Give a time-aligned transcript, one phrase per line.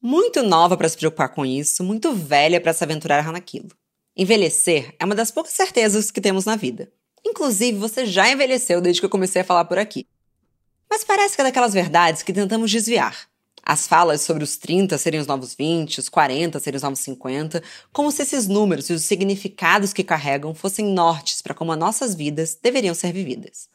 [0.00, 3.70] Muito nova para se preocupar com isso, muito velha para se aventurar naquilo.
[4.16, 6.88] Envelhecer é uma das poucas certezas que temos na vida.
[7.26, 10.06] Inclusive, você já envelheceu desde que eu comecei a falar por aqui.
[10.88, 13.28] Mas parece que é daquelas verdades que tentamos desviar.
[13.60, 17.60] As falas sobre os 30 serem os novos 20, os 40 serem os novos 50,
[17.92, 22.14] como se esses números e os significados que carregam fossem nortes para como as nossas
[22.14, 23.68] vidas deveriam ser vividas.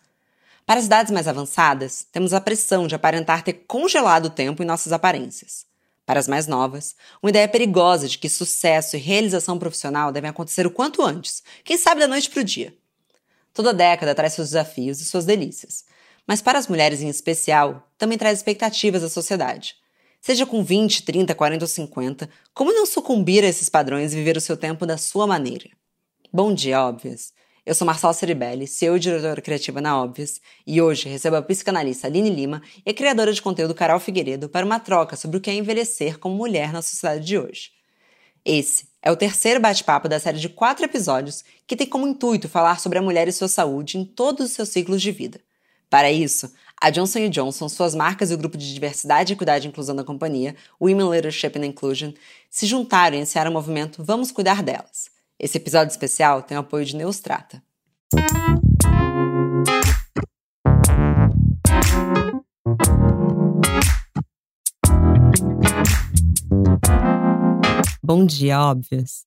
[0.65, 4.65] Para as idades mais avançadas, temos a pressão de aparentar ter congelado o tempo em
[4.65, 5.72] nossas aparências.
[6.05, 10.67] Para as mais novas, uma ideia perigosa de que sucesso e realização profissional devem acontecer
[10.67, 12.73] o quanto antes, quem sabe da noite para o dia.
[13.53, 15.85] Toda década traz seus desafios e suas delícias,
[16.27, 19.75] mas para as mulheres em especial, também traz expectativas da sociedade.
[20.19, 24.37] Seja com 20, 30, 40 ou 50, como não sucumbir a esses padrões e viver
[24.37, 25.69] o seu tempo da sua maneira?
[26.31, 27.33] Bom dia, óbvias!
[27.65, 32.07] Eu sou Marcela Ceribelli, CEO e diretora criativa na Óbvias, e hoje recebo a psicanalista
[32.07, 35.49] Aline Lima e a criadora de conteúdo Carol Figueiredo para uma troca sobre o que
[35.49, 37.71] é envelhecer como mulher na sociedade de hoje.
[38.43, 42.81] Esse é o terceiro bate-papo da série de quatro episódios que tem como intuito falar
[42.81, 45.39] sobre a mulher e sua saúde em todos os seus ciclos de vida.
[45.89, 49.95] Para isso, a Johnson Johnson, suas marcas e o grupo de diversidade, equidade e inclusão
[49.95, 52.11] da companhia, Women Leadership and Inclusion,
[52.49, 55.12] se juntaram e iniciaram o movimento Vamos Cuidar Delas.
[55.43, 57.61] Esse episódio especial tem o apoio de Neustrata.
[68.01, 69.25] Bom dia, óbvios.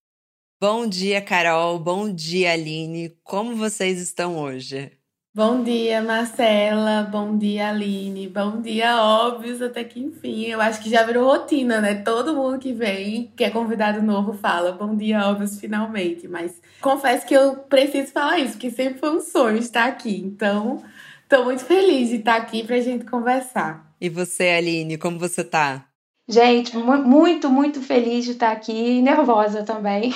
[0.59, 1.79] Bom dia, Carol.
[1.79, 3.11] Bom dia, Aline.
[3.23, 4.96] Como vocês estão hoje?
[5.37, 7.03] Bom dia, Marcela.
[7.13, 8.27] Bom dia, Aline.
[8.27, 10.47] Bom dia, óbvios, até que enfim.
[10.47, 11.95] Eu acho que já virou rotina, né?
[11.97, 16.27] Todo mundo que vem, que é convidado novo, fala bom dia, óbvios, finalmente.
[16.27, 20.23] Mas confesso que eu preciso falar isso, porque sempre foi um sonho estar aqui.
[20.25, 20.83] Então,
[21.29, 23.93] tô muito feliz de estar aqui pra gente conversar.
[24.01, 25.85] E você, Aline, como você tá?
[26.27, 30.15] Gente, muito, muito feliz de estar aqui e nervosa também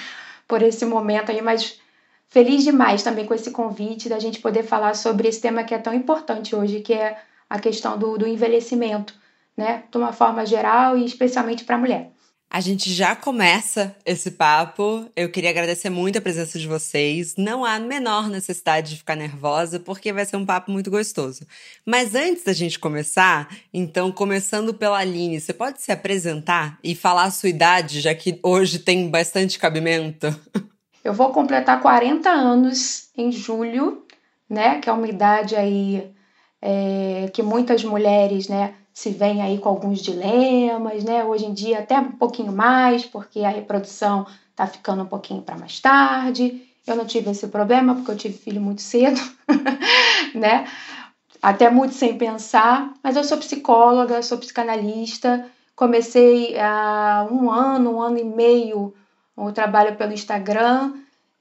[0.48, 1.81] por esse momento aí, mas
[2.32, 5.78] feliz demais também com esse convite da gente poder falar sobre esse tema que é
[5.78, 9.14] tão importante hoje, que é a questão do, do envelhecimento,
[9.54, 9.84] né?
[9.90, 12.10] De uma forma geral e especialmente para a mulher.
[12.50, 15.06] A gente já começa esse papo.
[15.14, 17.34] Eu queria agradecer muito a presença de vocês.
[17.36, 21.46] Não há a menor necessidade de ficar nervosa, porque vai ser um papo muito gostoso.
[21.84, 27.24] Mas antes da gente começar, então, começando pela Aline, você pode se apresentar e falar
[27.24, 30.28] a sua idade, já que hoje tem bastante cabimento?
[31.04, 34.04] Eu vou completar 40 anos em julho,
[34.48, 34.78] né?
[34.78, 36.12] Que é uma idade aí
[36.60, 38.74] é, que muitas mulheres, né?
[38.94, 41.24] Se veem aí com alguns dilemas, né?
[41.24, 45.56] Hoje em dia até um pouquinho mais, porque a reprodução tá ficando um pouquinho para
[45.56, 46.62] mais tarde.
[46.86, 49.20] Eu não tive esse problema porque eu tive filho muito cedo,
[50.34, 50.66] né?
[51.40, 55.44] Até muito sem pensar, mas eu sou psicóloga, sou psicanalista.
[55.74, 58.94] Comecei há um ano, um ano e meio
[59.36, 60.92] o trabalho pelo Instagram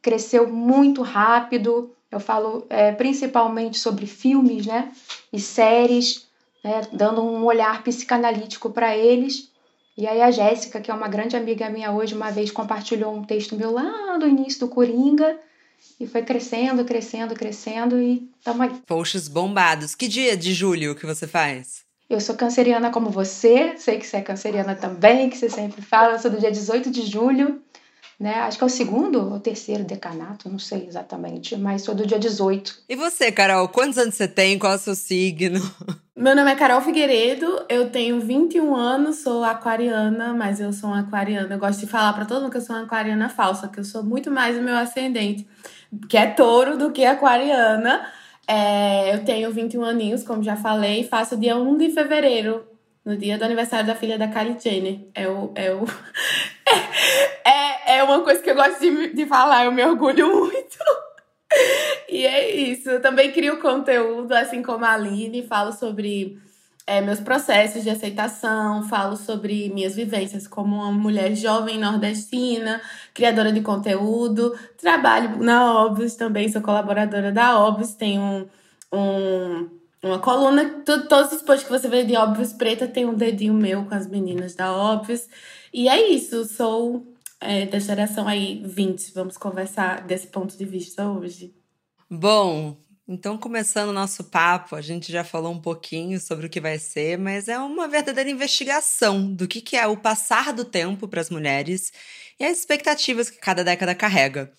[0.02, 1.91] cresceu muito rápido.
[2.09, 4.91] Eu falo é, principalmente sobre filmes né,
[5.31, 6.28] e séries,
[6.63, 9.50] né, dando um olhar psicanalítico para eles.
[9.97, 13.24] E aí a Jéssica, que é uma grande amiga minha hoje, uma vez compartilhou um
[13.24, 15.38] texto meu lá do início do Coringa.
[16.00, 18.69] E foi crescendo, crescendo, crescendo e estamos aí.
[18.85, 19.96] Posts bombados.
[19.96, 21.84] Que dia de julho que você faz?
[22.09, 26.13] Eu sou canceriana como você, sei que você é canceriana também, que você sempre fala.
[26.13, 27.62] Eu sou do dia 18 de julho
[28.22, 28.36] né?
[28.36, 32.20] Acho que é o segundo ou terceiro decanato, não sei exatamente, mas sou do dia
[32.20, 32.84] 18.
[32.88, 34.59] E você, Carol, quantos anos você tem?
[34.59, 35.59] Qual é o seu signo?
[36.16, 41.00] Meu nome é Carol Figueiredo, eu tenho 21 anos, sou aquariana, mas eu sou uma
[41.00, 41.56] aquariana.
[41.56, 43.84] Eu gosto de falar para todo mundo que eu sou uma aquariana falsa, que eu
[43.84, 45.48] sou muito mais o meu ascendente,
[46.08, 48.06] que é touro, do que aquariana.
[48.48, 52.68] É, eu tenho 21 aninhos, como já falei, faço dia 1 de fevereiro,
[53.04, 55.00] no dia do aniversário da filha da Kylie Jenner.
[55.16, 55.52] É o.
[55.56, 55.86] É, o
[57.46, 60.78] é, é uma coisa que eu gosto de, de falar, eu me orgulho muito.
[62.09, 62.90] e é isso.
[62.90, 66.40] Eu também crio conteúdo, assim como a Aline, falo sobre
[66.86, 72.81] é, meus processos de aceitação, falo sobre minhas vivências como uma mulher jovem nordestina,
[73.13, 80.19] criadora de conteúdo, trabalho na Óbvios também, sou colaboradora da Óbvios, tenho um, um uma
[80.19, 80.81] coluna.
[80.84, 84.07] todos os posts que você vê de Óbvios Preta tem um dedinho meu com as
[84.07, 85.28] meninas da Óbvios.
[85.73, 89.13] E é isso, sou é, da geração aí 20.
[89.13, 91.56] Vamos conversar desse ponto de vista hoje.
[92.09, 92.77] Bom,
[93.07, 96.77] então começando o nosso papo, a gente já falou um pouquinho sobre o que vai
[96.77, 101.21] ser, mas é uma verdadeira investigação do que, que é o passar do tempo para
[101.21, 101.91] as mulheres
[102.39, 104.51] e as expectativas que cada década carrega.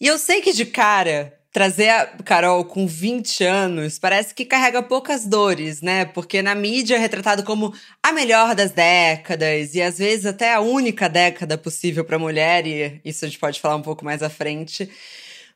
[0.00, 4.82] E eu sei que de cara trazer a Carol com 20 anos parece que carrega
[4.82, 6.06] poucas dores, né?
[6.06, 10.60] Porque na mídia é retratado como a melhor das décadas e às vezes até a
[10.60, 14.30] única década possível para mulher, e isso a gente pode falar um pouco mais à
[14.30, 14.90] frente.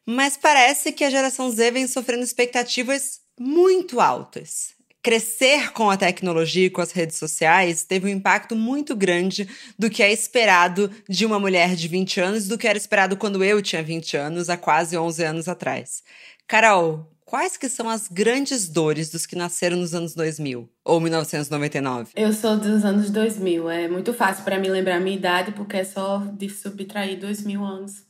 [0.05, 4.76] Mas parece que a geração Z vem sofrendo expectativas muito altas
[5.07, 9.49] crescer com a tecnologia e com as redes sociais teve um impacto muito grande
[9.79, 13.45] do que é esperado de uma mulher de 20 anos, do que era esperado quando
[13.45, 16.03] eu tinha 20 anos, há quase 11 anos atrás.
[16.45, 22.11] Carol, quais que são as grandes dores dos que nasceram nos anos 2000 ou 1999?
[22.17, 25.77] Eu sou dos anos 2000, é muito fácil para mim lembrar a minha idade porque
[25.77, 28.06] é só de subtrair 2000 anos.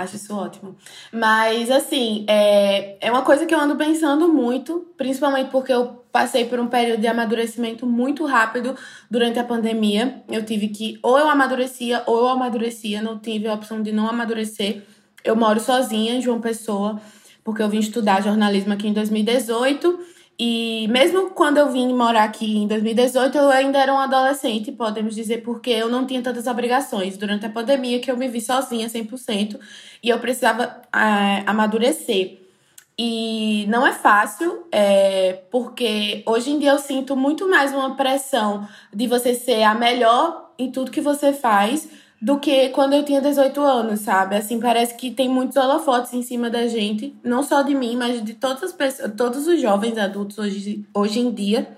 [0.00, 0.76] Acho isso ótimo.
[1.12, 6.46] Mas, assim, é, é uma coisa que eu ando pensando muito, principalmente porque eu passei
[6.46, 8.74] por um período de amadurecimento muito rápido
[9.10, 10.22] durante a pandemia.
[10.26, 14.08] Eu tive que, ou eu amadurecia, ou eu amadurecia, não tive a opção de não
[14.08, 14.82] amadurecer.
[15.22, 16.98] Eu moro sozinha em João Pessoa,
[17.44, 20.00] porque eu vim estudar jornalismo aqui em 2018
[20.42, 25.14] e mesmo quando eu vim morar aqui em 2018, eu ainda era um adolescente, podemos
[25.14, 27.18] dizer, porque eu não tinha tantas obrigações.
[27.18, 29.60] Durante a pandemia, que eu me vi sozinha 100%,
[30.02, 32.38] e eu precisava é, amadurecer.
[32.98, 38.66] E não é fácil, é, porque hoje em dia eu sinto muito mais uma pressão
[38.94, 41.86] de você ser a melhor em tudo que você faz
[42.20, 44.36] do que quando eu tinha 18 anos, sabe?
[44.36, 48.22] Assim, parece que tem muitos holofotes em cima da gente, não só de mim, mas
[48.22, 51.74] de todas as pessoas, todos os jovens adultos hoje, hoje em dia.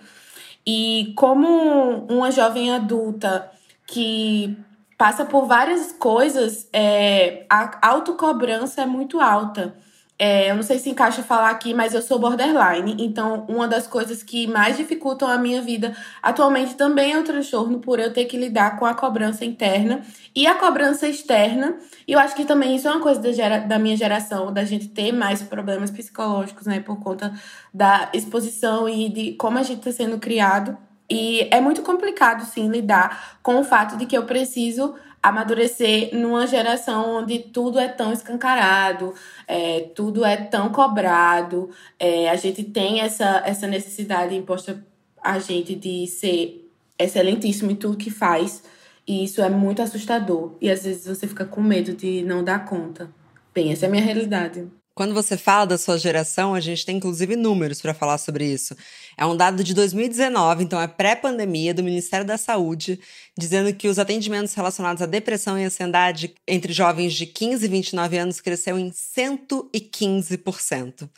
[0.67, 3.51] E como uma jovem adulta
[3.87, 4.57] que
[4.99, 9.75] passa por várias coisas, é, a autocobrança é muito alta.
[10.19, 12.97] É, eu não sei se encaixa falar aqui, mas eu sou borderline.
[13.01, 17.81] Então, uma das coisas que mais dificultam a minha vida atualmente também é o transtorno
[17.81, 20.03] por eu ter que lidar com a cobrança interna
[20.35, 21.77] e a cobrança externa.
[22.07, 24.65] E eu acho que também isso é uma coisa da, gera, da minha geração, da
[24.65, 26.79] gente ter mais problemas psicológicos, né?
[26.79, 27.33] Por conta
[27.75, 30.77] da exposição e de como a gente está sendo criado.
[31.11, 36.47] E é muito complicado, sim, lidar com o fato de que eu preciso amadurecer numa
[36.47, 39.15] geração onde tudo é tão escancarado,
[39.47, 44.85] é, tudo é tão cobrado, é, a gente tem essa, essa necessidade imposta
[45.23, 48.65] a gente de ser excelentíssimo em tudo que faz,
[49.07, 50.55] e isso é muito assustador.
[50.61, 53.11] E às vezes você fica com medo de não dar conta.
[53.55, 54.69] Bem, essa é a minha realidade.
[54.95, 58.77] Quando você fala da sua geração, a gente tem inclusive números para falar sobre isso.
[59.17, 63.01] É um dado de 2019, então é pré-pandemia, do Ministério da Saúde,
[63.37, 68.19] dizendo que os atendimentos relacionados à depressão e ansiedade entre jovens de 15 e 29
[68.19, 71.09] anos cresceu em 115%.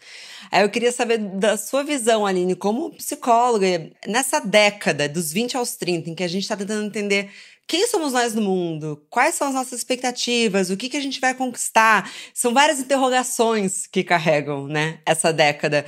[0.53, 5.75] Aí eu queria saber da sua visão, Aline, como psicóloga, nessa década dos 20 aos
[5.75, 7.29] 30, em que a gente está tentando entender
[7.67, 9.05] quem somos nós no mundo?
[9.09, 10.71] Quais são as nossas expectativas?
[10.71, 12.11] O que, que a gente vai conquistar?
[12.33, 15.85] São várias interrogações que carregam, né, essa década.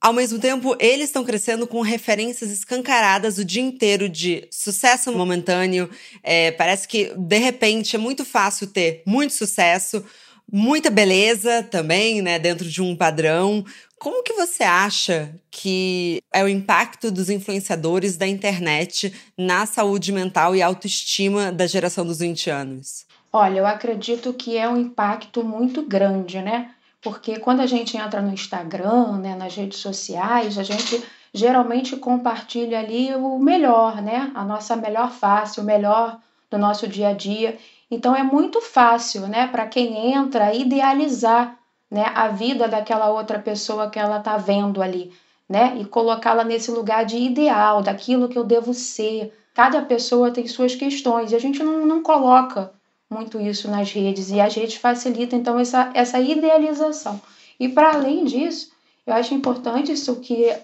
[0.00, 5.90] Ao mesmo tempo, eles estão crescendo com referências escancaradas o dia inteiro de sucesso momentâneo.
[6.22, 10.04] É, parece que, de repente, é muito fácil ter muito sucesso,
[10.50, 13.64] muita beleza também, né, dentro de um padrão,
[13.98, 20.54] como que você acha que é o impacto dos influenciadores da internet na saúde mental
[20.54, 23.06] e autoestima da geração dos 20 anos?
[23.32, 26.70] Olha, eu acredito que é um impacto muito grande, né?
[27.02, 31.02] Porque quando a gente entra no Instagram, né, nas redes sociais, a gente
[31.32, 34.32] geralmente compartilha ali o melhor, né?
[34.34, 36.18] A nossa melhor face, o melhor
[36.50, 37.58] do nosso dia a dia.
[37.90, 41.57] Então é muito fácil, né, para quem entra idealizar
[41.90, 45.12] né, a vida daquela outra pessoa que ela está vendo ali,
[45.48, 49.32] né, e colocá-la nesse lugar de ideal, daquilo que eu devo ser.
[49.54, 52.72] Cada pessoa tem suas questões e a gente não, não coloca
[53.10, 57.20] muito isso nas redes e as redes facilitam então essa, essa idealização.
[57.58, 58.70] E para além disso,
[59.06, 60.54] eu acho importante isso que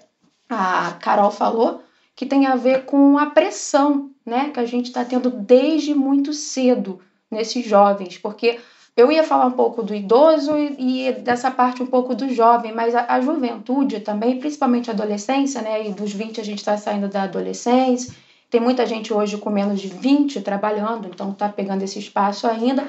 [0.47, 1.81] a Carol falou,
[2.15, 6.33] que tem a ver com a pressão né, que a gente está tendo desde muito
[6.33, 8.59] cedo nesses jovens, porque
[8.95, 12.73] eu ia falar um pouco do idoso e, e dessa parte um pouco do jovem,
[12.73, 15.87] mas a, a, juventude também, principalmente a adolescência, né?
[15.87, 18.13] E dos 20 a gente está saindo da adolescência.
[18.49, 22.87] Tem muita gente hoje com menos de 20 trabalhando, então está pegando esse espaço ainda.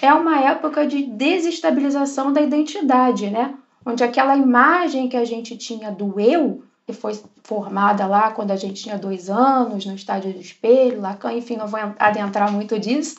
[0.00, 3.54] É uma época de desestabilização da identidade, né?
[3.84, 8.56] Onde aquela imagem que a gente tinha do eu, que foi formada lá quando a
[8.56, 13.16] gente tinha dois anos, no estádio do espelho, Lacan, enfim, não vou adentrar muito disso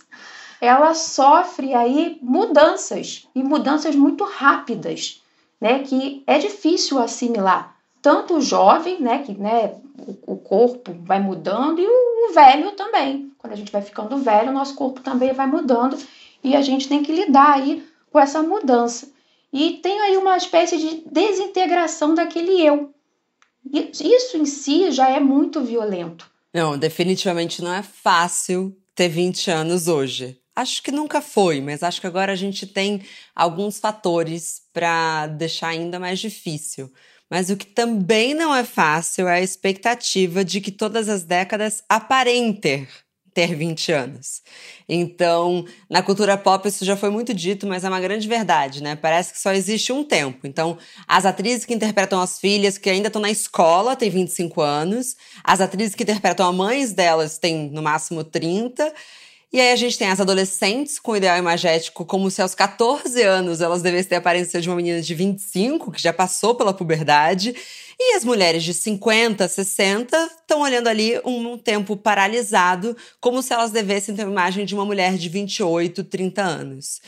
[0.65, 5.21] ela sofre aí mudanças e mudanças muito rápidas,
[5.59, 7.75] né, que é difícil assimilar.
[8.01, 9.75] Tanto o jovem, né, que né,
[10.27, 13.31] o, corpo vai mudando e o, velho também.
[13.37, 15.97] Quando a gente vai ficando velho, o nosso corpo também vai mudando
[16.43, 19.07] e a gente tem que lidar aí com essa mudança.
[19.53, 22.93] e tem aí uma espécie de desintegração daquele eu.
[23.71, 26.29] Isso em si já é muito violento.
[26.53, 30.39] Não, definitivamente não é fácil ter 20 anos hoje.
[30.55, 33.01] Acho que nunca foi, mas acho que agora a gente tem
[33.35, 36.91] alguns fatores para deixar ainda mais difícil.
[37.29, 41.83] Mas o que também não é fácil é a expectativa de que todas as décadas
[41.89, 42.87] aparentem
[43.35, 44.41] ter 20 anos.
[44.87, 48.95] Então, na cultura pop isso já foi muito dito, mas é uma grande verdade, né?
[48.95, 50.47] Parece que só existe um tempo.
[50.47, 55.17] Então, as atrizes que interpretam as filhas que ainda estão na escola têm 25 anos,
[55.43, 58.93] as atrizes que interpretam as mães delas têm no máximo 30.
[59.53, 63.61] E aí a gente tem as adolescentes com ideal imagético como se aos 14 anos
[63.61, 67.55] elas devessem ter a aparência de uma menina de 25, que já passou pela puberdade.
[67.97, 73.71] E as mulheres de 50, 60 estão olhando ali um tempo paralisado, como se elas
[73.71, 76.99] devessem ter a imagem de uma mulher de 28, 30 anos.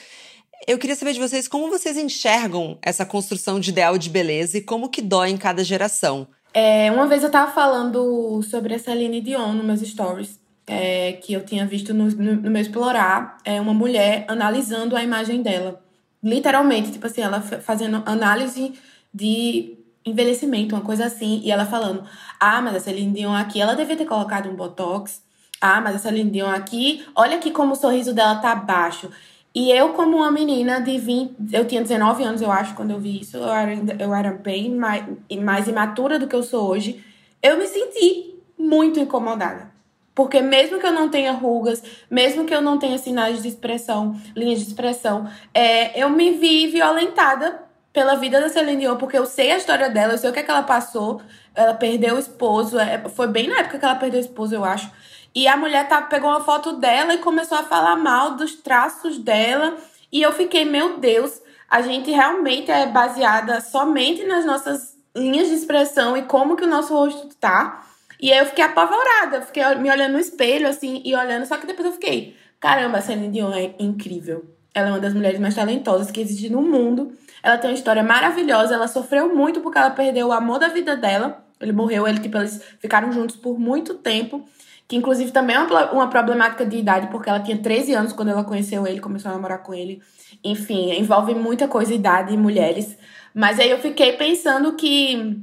[0.66, 4.62] Eu queria saber de vocês como vocês enxergam essa construção de ideal de beleza e
[4.62, 6.28] como que dói em cada geração.
[6.54, 11.32] É, uma vez eu tava falando sobre a Celine Dion nos meus stories, é, que
[11.32, 15.82] eu tinha visto no, no, no meu explorar, é uma mulher analisando a imagem dela.
[16.22, 18.74] Literalmente, tipo assim, ela fazendo análise
[19.14, 21.42] de envelhecimento, uma coisa assim.
[21.44, 22.04] E ela falando:
[22.40, 25.24] Ah, mas essa Dion aqui, ela devia ter colocado um botox.
[25.62, 29.10] Ah, mas essa Dion aqui, olha aqui como o sorriso dela tá baixo.
[29.56, 33.00] E eu, como uma menina de 20, eu tinha 19 anos, eu acho, quando eu
[33.00, 35.04] vi isso, eu era, eu era bem mais,
[35.42, 37.04] mais imatura do que eu sou hoje.
[37.42, 39.77] Eu me senti muito incomodada.
[40.18, 44.20] Porque mesmo que eu não tenha rugas, mesmo que eu não tenha sinais de expressão,
[44.36, 47.62] linhas de expressão, é, eu me vi violentada
[47.94, 50.40] pela vida da Celine Dion, porque eu sei a história dela, eu sei o que,
[50.40, 51.22] é que ela passou.
[51.54, 54.66] Ela perdeu o esposo, é, foi bem na época que ela perdeu o esposo, eu
[54.66, 54.92] acho.
[55.36, 59.20] E a mulher tá, pegou uma foto dela e começou a falar mal dos traços
[59.20, 59.78] dela.
[60.12, 65.54] E eu fiquei, meu Deus, a gente realmente é baseada somente nas nossas linhas de
[65.54, 67.87] expressão e como que o nosso rosto tá.
[68.20, 71.68] E aí eu fiquei apavorada, fiquei me olhando no espelho, assim, e olhando, só que
[71.68, 74.46] depois eu fiquei, caramba, a Celine Dion é incrível.
[74.74, 77.12] Ela é uma das mulheres mais talentosas que existe no mundo.
[77.42, 78.76] Ela tem uma história maravilhosa.
[78.76, 81.44] Ela sofreu muito porque ela perdeu o amor da vida dela.
[81.60, 84.48] Ele morreu, ele, tipo, eles ficaram juntos por muito tempo.
[84.88, 88.30] Que inclusive também é uma, uma problemática de idade, porque ela tinha 13 anos quando
[88.30, 90.00] ela conheceu ele, começou a namorar com ele.
[90.44, 92.96] Enfim, envolve muita coisa, idade e mulheres.
[93.34, 95.42] Mas aí eu fiquei pensando que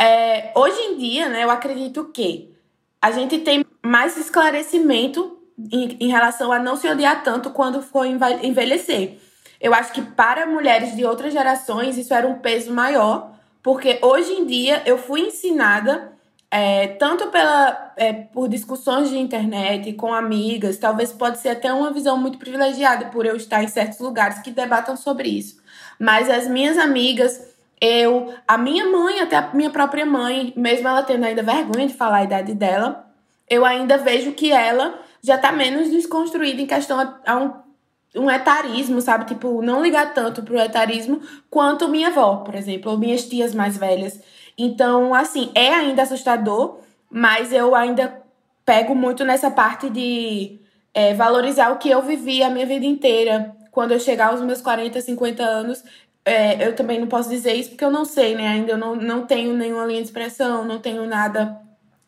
[0.00, 2.56] é, hoje em dia, né, eu acredito que
[3.02, 5.38] a gente tem mais esclarecimento
[5.70, 9.18] em, em relação a não se odiar tanto quando for envelhecer.
[9.60, 14.32] Eu acho que para mulheres de outras gerações isso era um peso maior, porque hoje
[14.32, 16.12] em dia eu fui ensinada,
[16.50, 21.92] é, tanto pela, é, por discussões de internet, com amigas, talvez pode ser até uma
[21.92, 25.60] visão muito privilegiada por eu estar em certos lugares que debatam sobre isso.
[25.98, 31.02] Mas as minhas amigas, eu, a minha mãe, até a minha própria mãe, mesmo ela
[31.02, 33.06] tendo ainda vergonha de falar a idade dela,
[33.48, 37.70] eu ainda vejo que ela já está menos desconstruída em questão a, a um
[38.14, 39.24] um etarismo, sabe?
[39.24, 43.76] Tipo, não ligar tanto pro etarismo quanto minha avó, por exemplo, ou minhas tias mais
[43.76, 44.20] velhas.
[44.58, 48.20] Então, assim, é ainda assustador, mas eu ainda
[48.64, 50.58] pego muito nessa parte de
[50.92, 53.54] é, valorizar o que eu vivi a minha vida inteira.
[53.70, 55.84] Quando eu chegar aos meus 40, 50 anos,
[56.24, 58.48] é, eu também não posso dizer isso porque eu não sei, né?
[58.48, 61.60] Ainda eu não, não tenho nenhuma linha de expressão, não tenho nada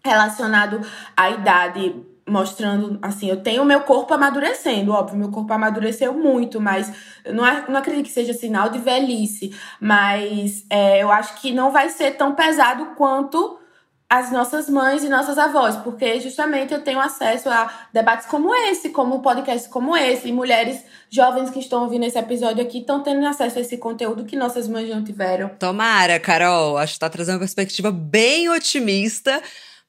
[0.04, 0.80] relacionado
[1.16, 1.94] à idade
[2.28, 6.92] mostrando, assim, eu tenho meu corpo amadurecendo, óbvio, meu corpo amadureceu muito, mas
[7.26, 11.88] não, não acredito que seja sinal de velhice, mas é, eu acho que não vai
[11.88, 13.58] ser tão pesado quanto
[14.12, 18.90] as nossas mães e nossas avós, porque justamente eu tenho acesso a debates como esse,
[18.90, 23.26] como podcasts como esse, e mulheres jovens que estão ouvindo esse episódio aqui estão tendo
[23.26, 25.48] acesso a esse conteúdo que nossas mães não tiveram.
[25.58, 29.40] Tomara, Carol, acho que tá trazendo uma perspectiva bem otimista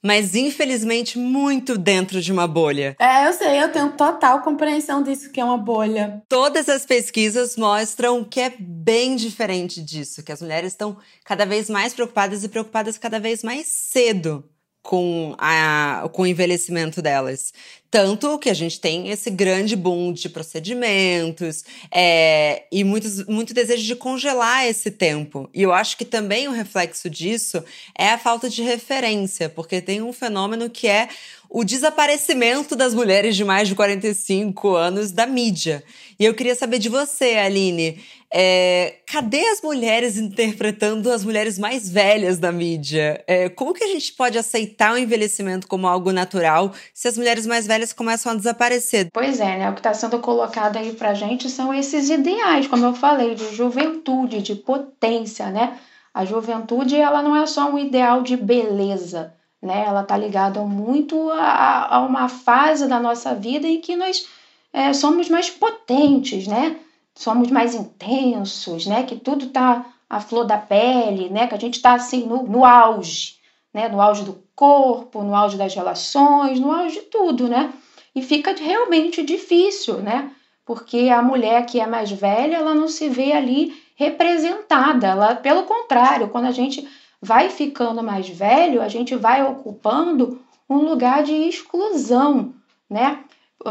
[0.04, 2.96] mas infelizmente muito dentro de uma bolha.
[3.00, 6.22] É, eu sei, eu tenho total compreensão disso que é uma bolha.
[6.28, 11.70] Todas as pesquisas mostram que é bem diferente disso, que as mulheres estão cada vez
[11.70, 14.44] mais preocupadas e preocupadas cada vez mais cedo
[14.84, 17.54] com, a, com o envelhecimento delas.
[17.90, 23.84] Tanto que a gente tem esse grande boom de procedimentos é, e muitos, muito desejo
[23.84, 25.50] de congelar esse tempo.
[25.54, 27.64] E eu acho que também o reflexo disso
[27.98, 31.08] é a falta de referência, porque tem um fenômeno que é
[31.50, 35.84] o desaparecimento das mulheres de mais de 45 anos da mídia.
[36.20, 38.04] E eu queria saber de você, Aline.
[38.36, 43.24] É, cadê as mulheres interpretando as mulheres mais velhas da mídia?
[43.28, 47.46] É, como que a gente pode aceitar o envelhecimento como algo natural se as mulheres
[47.46, 49.10] mais velhas começam a desaparecer?
[49.14, 49.70] Pois é, né?
[49.70, 53.56] O que está sendo colocado aí pra gente são esses ideais, como eu falei, de
[53.56, 55.78] juventude, de potência, né?
[56.12, 59.84] A juventude, ela não é só um ideal de beleza, né?
[59.86, 64.28] Ela está ligada muito a, a, uma fase da nossa vida em que nós
[64.74, 66.78] é, somos mais potentes, né?
[67.16, 69.04] Somos mais intensos, né?
[69.04, 71.48] Que tudo tá à flor da pele, né?
[71.48, 73.36] Que a gente está assim no, no auge,
[73.74, 73.88] né?
[73.90, 77.74] No auge do corpo, no auge das relações, no auge de tudo, né?
[78.16, 80.32] E fica realmente difícil, né?
[80.66, 85.08] Porque a mulher que é mais velha, ela não se vê ali representada.
[85.08, 86.88] Ela, pelo contrário, quando a gente
[87.22, 92.54] vai ficando mais velho, a gente vai ocupando um lugar de exclusão,
[92.90, 93.24] né?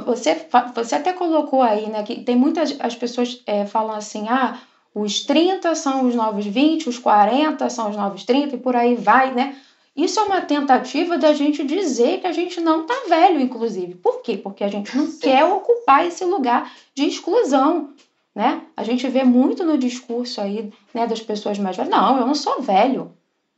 [0.07, 4.59] Você, você até colocou aí, né, que tem muitas as pessoas é, falam assim, ah,
[4.95, 8.95] os 30 são os novos 20, os 40 são os novos 30 e por aí
[8.95, 9.57] vai, né?
[9.95, 13.95] Isso é uma tentativa da gente dizer que a gente não tá velho, inclusive.
[13.95, 14.39] Por quê?
[14.39, 17.91] Porque a gente não quer ocupar esse lugar de exclusão,
[18.35, 18.63] né?
[18.75, 22.35] A gente vê muito no discurso aí, né, das pessoas mais velhas, não, eu não
[22.35, 23.13] sou velho,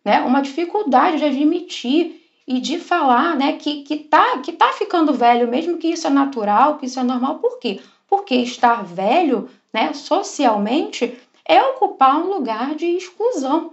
[0.05, 0.21] né?
[0.23, 5.49] Uma dificuldade de admitir e de falar né, que, que, tá, que tá ficando velho,
[5.49, 7.39] mesmo que isso é natural, que isso é normal.
[7.39, 7.81] Por quê?
[8.07, 13.73] Porque estar velho, né, socialmente, é ocupar um lugar de exclusão,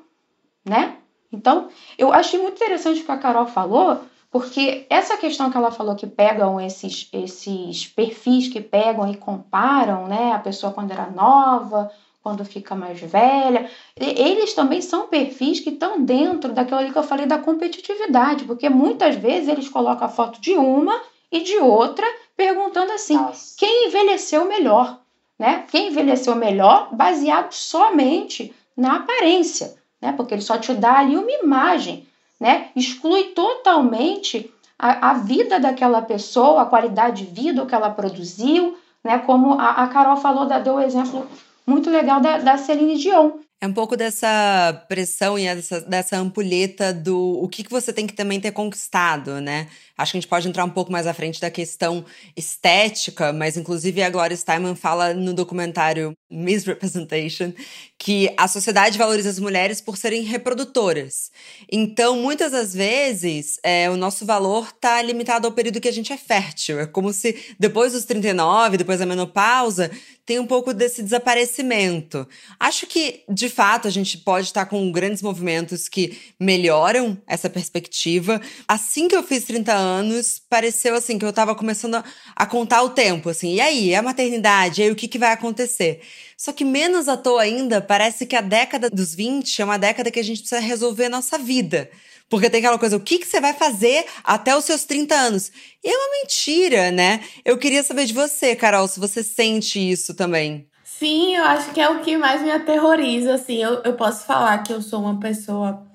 [0.65, 0.97] né?
[1.31, 5.71] Então, eu achei muito interessante o que a Carol falou, porque essa questão que ela
[5.71, 11.09] falou que pegam esses, esses perfis que pegam e comparam, né, a pessoa quando era
[11.09, 11.91] nova
[12.23, 13.69] quando fica mais velha.
[13.95, 18.69] Eles também são perfis que estão dentro daquilo ali que eu falei da competitividade, porque
[18.69, 21.01] muitas vezes eles colocam a foto de uma
[21.31, 23.55] e de outra, perguntando assim: Nossa.
[23.57, 24.99] quem envelheceu melhor?
[25.37, 25.65] Né?
[25.71, 30.13] Quem envelheceu melhor baseado somente na aparência, né?
[30.13, 32.07] Porque ele só te dá ali uma imagem,
[32.39, 32.69] né?
[32.75, 39.17] Exclui totalmente a, a vida daquela pessoa, a qualidade de vida que ela produziu, né?
[39.17, 41.27] Como a, a Carol falou, deu o exemplo
[41.65, 43.39] muito legal da, da Celine Dion.
[43.63, 48.07] É um pouco dessa pressão e dessa, dessa ampulheta do o que, que você tem
[48.07, 49.67] que também ter conquistado, né?
[49.95, 52.03] Acho que a gente pode entrar um pouco mais à frente da questão
[52.35, 57.53] estética, mas inclusive a Gloria Steinem fala no documentário Misrepresentation
[57.99, 61.29] que a sociedade valoriza as mulheres por serem reprodutoras.
[61.71, 66.11] Então, muitas das vezes, é, o nosso valor está limitado ao período que a gente
[66.11, 66.79] é fértil.
[66.79, 69.91] É como se depois dos 39, depois da menopausa,
[70.31, 72.25] tem um pouco desse desaparecimento.
[72.57, 78.39] Acho que, de fato, a gente pode estar com grandes movimentos que melhoram essa perspectiva.
[78.65, 82.01] Assim que eu fiz 30 anos, pareceu assim que eu estava começando
[82.33, 83.55] a, contar o tempo, assim.
[83.55, 85.99] E aí, a maternidade, e aí o que, que vai acontecer?
[86.37, 90.09] Só que menos à toa ainda, parece que a década dos 20 é uma década
[90.09, 91.91] que a gente precisa resolver a nossa vida.
[92.31, 95.51] Porque tem aquela coisa, o que, que você vai fazer até os seus 30 anos?
[95.83, 97.19] E é uma mentira, né?
[97.43, 100.65] Eu queria saber de você, Carol, se você sente isso também.
[100.81, 103.61] Sim, eu acho que é o que mais me aterroriza, assim.
[103.61, 105.85] Eu, eu posso falar que eu sou uma pessoa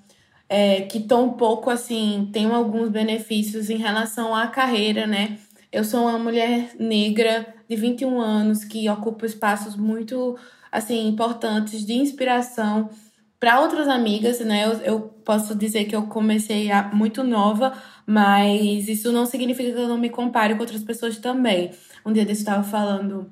[0.46, 5.38] é, que um pouco, assim, tenho alguns benefícios em relação à carreira, né?
[5.72, 10.38] Eu sou uma mulher negra de 21 anos que ocupa espaços muito
[10.70, 12.90] assim importantes de inspiração
[13.38, 14.64] para outras amigas, né?
[14.64, 17.72] Eu, eu, posso dizer que eu comecei a, muito nova,
[18.07, 21.72] mas isso não significa que eu não me compare com outras pessoas também.
[22.05, 23.31] Um dia eu estava falando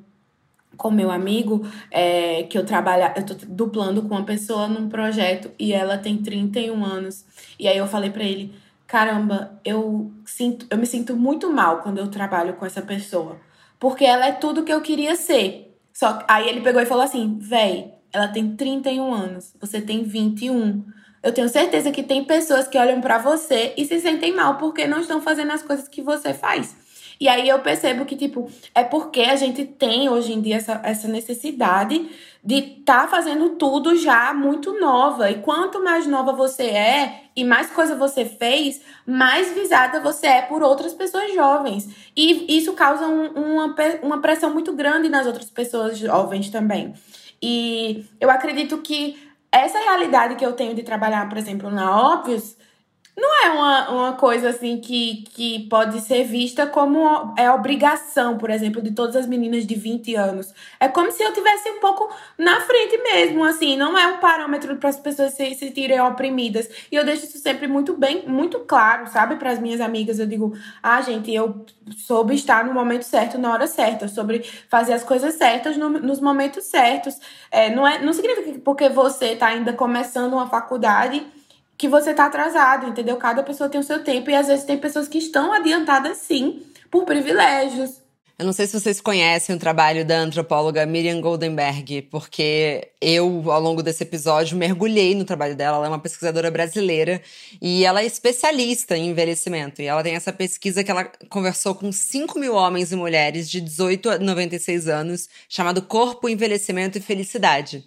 [0.76, 5.50] com meu amigo é, que eu trabalho, eu tô duplando com uma pessoa num projeto
[5.58, 7.24] e ela tem 31 anos.
[7.58, 8.54] E aí eu falei para ele,
[8.86, 13.38] caramba, eu sinto, eu me sinto muito mal quando eu trabalho com essa pessoa,
[13.78, 15.76] porque ela é tudo que eu queria ser.
[15.92, 20.84] Só aí ele pegou e falou assim: "Véi, ela tem 31 anos, você tem 21.
[21.20, 24.86] Eu tenho certeza que tem pessoas que olham para você e se sentem mal porque
[24.86, 26.76] não estão fazendo as coisas que você faz.
[27.20, 30.80] E aí eu percebo que, tipo, é porque a gente tem hoje em dia essa,
[30.84, 32.08] essa necessidade
[32.42, 35.30] de estar tá fazendo tudo já muito nova.
[35.30, 40.42] E quanto mais nova você é e mais coisa você fez, mais visada você é
[40.42, 41.88] por outras pessoas jovens.
[42.16, 46.94] E isso causa um, uma, uma pressão muito grande nas outras pessoas jovens também.
[47.46, 52.56] E eu acredito que essa realidade que eu tenho de trabalhar, por exemplo, na Óbvios
[53.16, 58.50] não é uma, uma coisa assim que, que pode ser vista como é obrigação, por
[58.50, 60.52] exemplo, de todas as meninas de 20 anos.
[60.80, 64.76] É como se eu tivesse um pouco na frente mesmo, assim, não é um parâmetro
[64.76, 66.68] para as pessoas se sentirem oprimidas.
[66.90, 70.18] E eu deixo isso sempre muito bem, muito claro, sabe, para as minhas amigas.
[70.18, 71.64] Eu digo, ah, gente, eu
[71.96, 76.18] soube estar no momento certo, na hora certa, sobre fazer as coisas certas no, nos
[76.18, 77.16] momentos certos.
[77.48, 81.24] É, não, é, não significa que porque você está ainda começando uma faculdade
[81.76, 83.16] que você tá atrasado, entendeu?
[83.16, 86.62] Cada pessoa tem o seu tempo e às vezes tem pessoas que estão adiantadas sim
[86.90, 88.04] por privilégios.
[88.36, 93.60] Eu não sei se vocês conhecem o trabalho da antropóloga Miriam Goldenberg, porque eu, ao
[93.60, 95.76] longo desse episódio, mergulhei no trabalho dela.
[95.76, 97.22] Ela é uma pesquisadora brasileira
[97.62, 99.80] e ela é especialista em envelhecimento.
[99.80, 103.60] E ela tem essa pesquisa que ela conversou com 5 mil homens e mulheres de
[103.60, 107.84] 18 a 96 anos, chamado Corpo, Envelhecimento e Felicidade.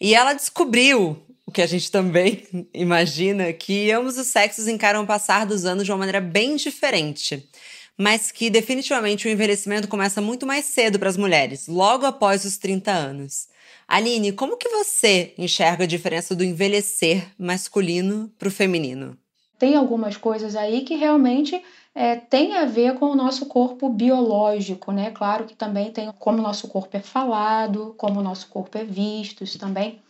[0.00, 5.06] E ela descobriu o que a gente também imagina, que ambos os sexos encaram o
[5.06, 7.48] passar dos anos de uma maneira bem diferente.
[7.96, 12.56] Mas que definitivamente o envelhecimento começa muito mais cedo para as mulheres, logo após os
[12.56, 13.48] 30 anos.
[13.86, 19.16] Aline, como que você enxerga a diferença do envelhecer masculino para o feminino?
[19.58, 21.62] Tem algumas coisas aí que realmente
[21.94, 25.12] é, tem a ver com o nosso corpo biológico, né?
[25.12, 28.84] Claro que também tem como o nosso corpo é falado, como o nosso corpo é
[28.84, 30.00] visto, isso também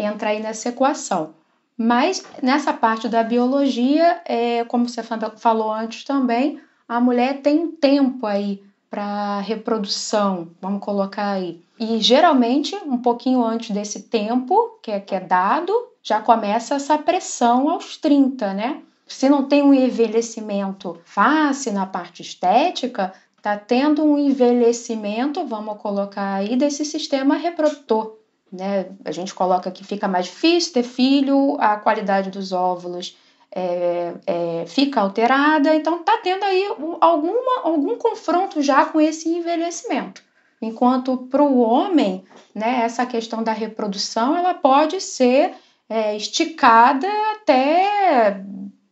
[0.00, 1.34] entra aí nessa equação.
[1.76, 5.02] Mas nessa parte da biologia, é, como você
[5.36, 11.62] falou antes também, a mulher tem tempo aí para reprodução, vamos colocar aí.
[11.78, 16.98] E geralmente, um pouquinho antes desse tempo que é, que é dado, já começa essa
[16.98, 18.82] pressão aos 30, né?
[19.06, 26.34] Se não tem um envelhecimento fácil na parte estética, tá tendo um envelhecimento, vamos colocar
[26.34, 28.19] aí, desse sistema reprodutor
[28.52, 28.86] né?
[29.04, 33.16] A gente coloca que fica mais difícil ter filho, a qualidade dos óvulos
[33.52, 36.64] é, é, fica alterada, então está tendo aí
[37.00, 40.22] alguma, algum confronto já com esse envelhecimento.
[40.62, 45.54] Enquanto para o homem, né, essa questão da reprodução ela pode ser
[45.88, 48.42] é, esticada até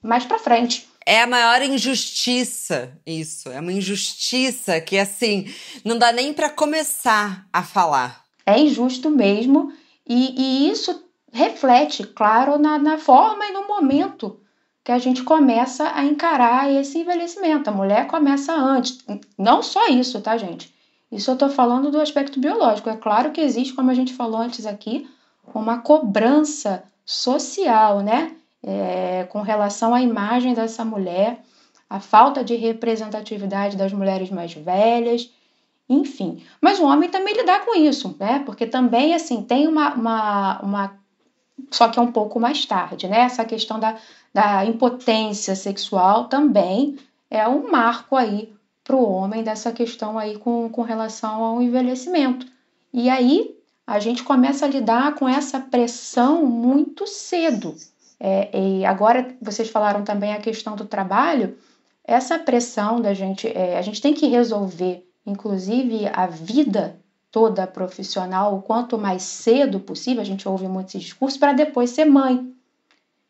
[0.03, 0.89] mais para frente.
[1.05, 3.51] É a maior injustiça isso.
[3.51, 5.53] É uma injustiça que assim
[5.85, 9.73] não dá nem para começar a falar é injusto mesmo,
[10.07, 14.41] e, e isso reflete, claro, na, na forma e no momento
[14.83, 17.69] que a gente começa a encarar esse envelhecimento.
[17.69, 19.05] A mulher começa antes.
[19.37, 20.75] Não só isso, tá, gente?
[21.13, 22.89] Isso eu estou falando do aspecto biológico.
[22.89, 25.07] É claro que existe, como a gente falou antes aqui,
[25.55, 28.33] uma cobrança social, né?
[28.63, 31.43] É, com relação à imagem dessa mulher,
[31.89, 35.31] a falta de representatividade das mulheres mais velhas
[35.89, 36.43] enfim.
[36.61, 38.43] Mas o homem também lidar com isso, né?
[38.45, 40.99] Porque também, assim, tem uma, uma, uma
[41.71, 43.21] só que é um pouco mais tarde, né?
[43.21, 43.97] Essa questão da,
[44.33, 46.99] da impotência sexual também
[47.31, 48.53] é um marco aí
[48.85, 52.47] para o homem dessa questão aí com, com relação ao envelhecimento.
[52.93, 53.55] E aí
[53.87, 57.75] a gente começa a lidar com essa pressão muito cedo.
[58.21, 61.57] É, e agora vocês falaram também a questão do trabalho,
[62.05, 66.99] essa pressão da gente, é, a gente tem que resolver inclusive a vida
[67.31, 71.91] toda profissional o quanto mais cedo possível, a gente ouve muito esse discurso, para depois
[71.91, 72.53] ser mãe.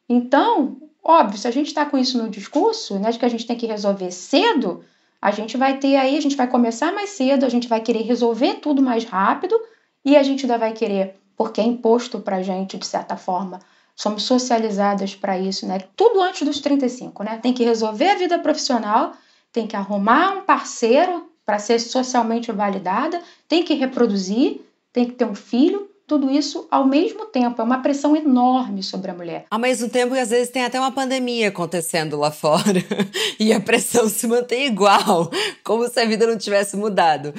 [0.09, 3.47] Então, óbvio, se a gente está com isso no discurso, né, de que a gente
[3.47, 4.85] tem que resolver cedo,
[5.21, 8.03] a gente vai ter aí, a gente vai começar mais cedo, a gente vai querer
[8.03, 9.59] resolver tudo mais rápido
[10.05, 13.59] e a gente ainda vai querer, porque é imposto para a gente, de certa forma,
[13.97, 15.81] somos socializadas para isso, né?
[15.97, 17.39] Tudo antes dos 35, né?
[17.43, 19.13] Tem que resolver a vida profissional,
[19.53, 24.61] tem que arrumar um parceiro, para ser socialmente validada, tem que reproduzir,
[24.93, 27.63] tem que ter um filho, tudo isso ao mesmo tempo.
[27.63, 29.47] É uma pressão enorme sobre a mulher.
[29.51, 32.85] Ao mesmo tempo que às vezes tem até uma pandemia acontecendo lá fora
[33.41, 35.31] e a pressão se mantém igual,
[35.65, 37.33] como se a vida não tivesse mudado.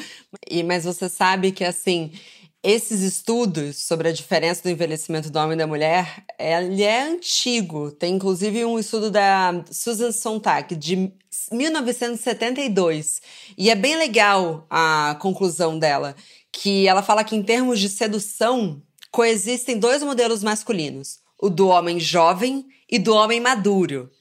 [0.50, 2.12] E mas você sabe que assim,
[2.62, 7.91] esses estudos sobre a diferença do envelhecimento do homem e da mulher, ele é antigo.
[7.91, 11.12] Tem inclusive um estudo da Susan Sontag de
[11.52, 13.22] 1972.
[13.58, 16.15] E é bem legal a conclusão dela,
[16.52, 22.00] que ela fala que em termos de sedução coexistem dois modelos masculinos, o do homem
[22.00, 24.12] jovem e do homem maduro.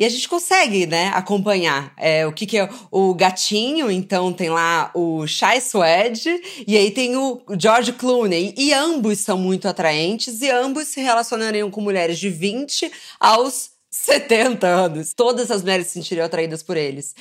[0.00, 4.48] E a gente consegue, né, acompanhar é, o que, que é o gatinho, então tem
[4.48, 8.54] lá o Shai Suede, e aí tem o George Clooney.
[8.56, 14.66] E ambos são muito atraentes, e ambos se relacionariam com mulheres de 20 aos 70
[14.66, 15.12] anos.
[15.12, 17.14] Todas as mulheres se sentiriam atraídas por eles.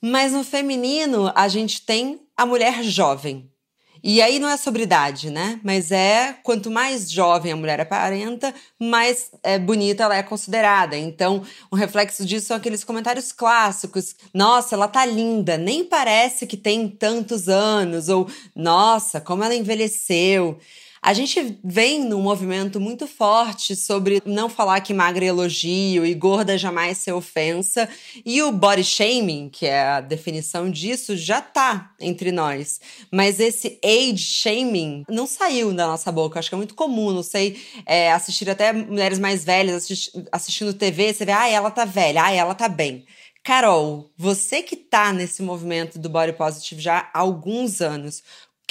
[0.00, 3.51] Mas no feminino, a gente tem a mulher jovem.
[4.04, 5.60] E aí não é sobre idade, né?
[5.62, 10.96] Mas é quanto mais jovem a mulher aparenta, mais é, bonita ela é considerada.
[10.96, 16.56] Então, um reflexo disso são aqueles comentários clássicos: nossa, ela tá linda, nem parece que
[16.56, 20.58] tem tantos anos, ou nossa, como ela envelheceu.
[21.04, 26.14] A gente vem num movimento muito forte sobre não falar que magra é elogio e
[26.14, 27.88] gorda jamais ser ofensa.
[28.24, 32.80] E o body shaming, que é a definição disso, já tá entre nós.
[33.10, 36.38] Mas esse age shaming não saiu da nossa boca.
[36.38, 39.88] Acho que é muito comum, não sei, é, assistir até mulheres mais velhas
[40.30, 43.04] assistindo TV, você vê, ah, ela tá velha, ah, ela tá bem.
[43.42, 48.22] Carol, você que tá nesse movimento do body positive já há alguns anos,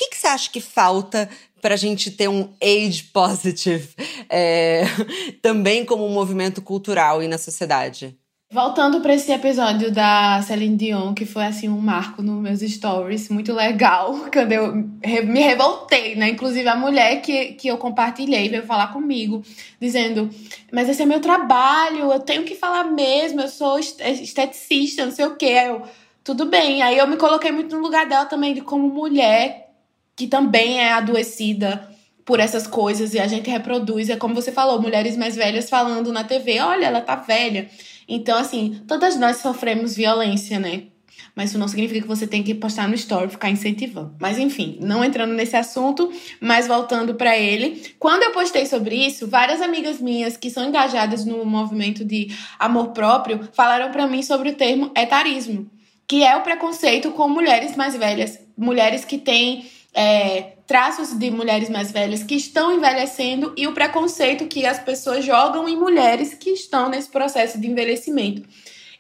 [0.02, 1.30] que, que você acha que falta
[1.62, 3.90] para a gente ter um age positive
[4.30, 4.84] é,
[5.42, 8.18] também como um movimento cultural e na sociedade?
[8.54, 13.30] Voltando para esse episódio da Celine Dion, que foi assim um marco nos meus stories,
[13.30, 16.30] muito legal, quando eu me revoltei, né?
[16.30, 19.42] Inclusive a mulher que, que eu compartilhei veio falar comigo,
[19.80, 20.30] dizendo:
[20.70, 25.26] Mas esse é meu trabalho, eu tenho que falar mesmo, eu sou esteticista, não sei
[25.26, 25.46] o quê.
[25.46, 25.84] Aí eu,
[26.22, 26.82] tudo bem.
[26.82, 29.61] Aí eu me coloquei muito no lugar dela também, de como mulher
[30.22, 31.90] que também é adoecida
[32.24, 34.08] por essas coisas e a gente reproduz.
[34.08, 37.68] É como você falou, mulheres mais velhas falando na TV: olha, ela tá velha.
[38.08, 40.84] Então, assim, todas nós sofremos violência, né?
[41.36, 44.16] Mas isso não significa que você tem que postar no story, ficar incentivando.
[44.20, 47.82] Mas enfim, não entrando nesse assunto, mas voltando para ele.
[47.98, 52.28] Quando eu postei sobre isso, várias amigas minhas que são engajadas no movimento de
[52.60, 55.68] amor próprio falaram para mim sobre o termo etarismo,
[56.08, 61.70] que é o preconceito com mulheres mais velhas, mulheres que têm é, traços de mulheres
[61.70, 66.52] mais velhas que estão envelhecendo e o preconceito que as pessoas jogam em mulheres que
[66.52, 68.44] estão nesse processo de envelhecimento.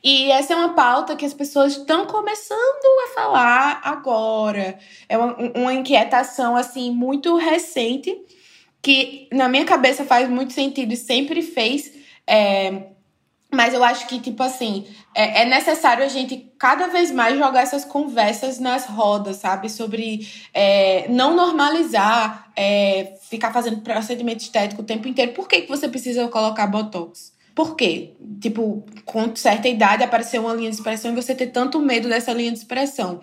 [0.04, 4.78] E essa é uma pauta que as pessoas estão começando a falar agora.
[5.08, 8.20] É uma, uma inquietação assim muito recente
[8.82, 11.94] que na minha cabeça faz muito sentido e sempre fez.
[12.26, 12.91] É,
[13.52, 17.62] mas eu acho que, tipo assim, é, é, necessário a gente cada vez mais jogar
[17.62, 19.70] essas conversas nas rodas, sabe?
[19.70, 25.34] Sobre é, não normalizar, é, ficar fazendo procedimento estético o tempo inteiro.
[25.34, 27.34] Por que, que você precisa colocar botox?
[27.54, 28.14] Por quê?
[28.40, 32.32] Tipo, com certa idade aparecer uma linha de expressão e você ter tanto medo dessa
[32.32, 33.20] linha de expressão,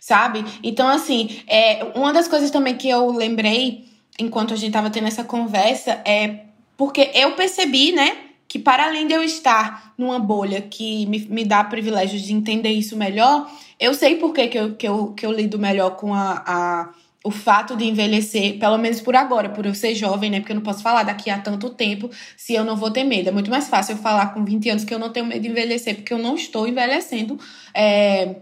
[0.00, 0.44] sabe?
[0.62, 5.08] Então, assim, é, uma das coisas também que eu lembrei enquanto a gente tava tendo
[5.08, 6.44] essa conversa é
[6.76, 8.31] porque eu percebi, né?
[8.52, 12.68] Que para além de eu estar numa bolha que me, me dá privilégios de entender
[12.68, 16.12] isso melhor, eu sei por que, que, eu, que, eu, que eu lido melhor com
[16.12, 16.88] a, a,
[17.24, 20.40] o fato de envelhecer, pelo menos por agora, por eu ser jovem, né?
[20.40, 23.30] Porque eu não posso falar daqui a tanto tempo se eu não vou ter medo.
[23.30, 25.48] É muito mais fácil eu falar com 20 anos que eu não tenho medo de
[25.48, 27.40] envelhecer, porque eu não estou envelhecendo.
[27.74, 28.36] É,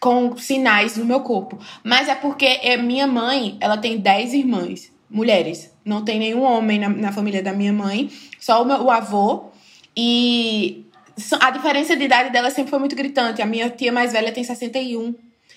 [0.00, 1.58] com sinais no meu corpo.
[1.84, 5.70] Mas é porque é, minha mãe, ela tem 10 irmãs, mulheres.
[5.84, 9.49] Não tem nenhum homem na, na família da minha mãe, só o, meu, o avô
[10.02, 10.86] e
[11.38, 13.42] a diferença de idade dela sempre foi muito gritante.
[13.42, 15.14] A minha tia mais velha tem 61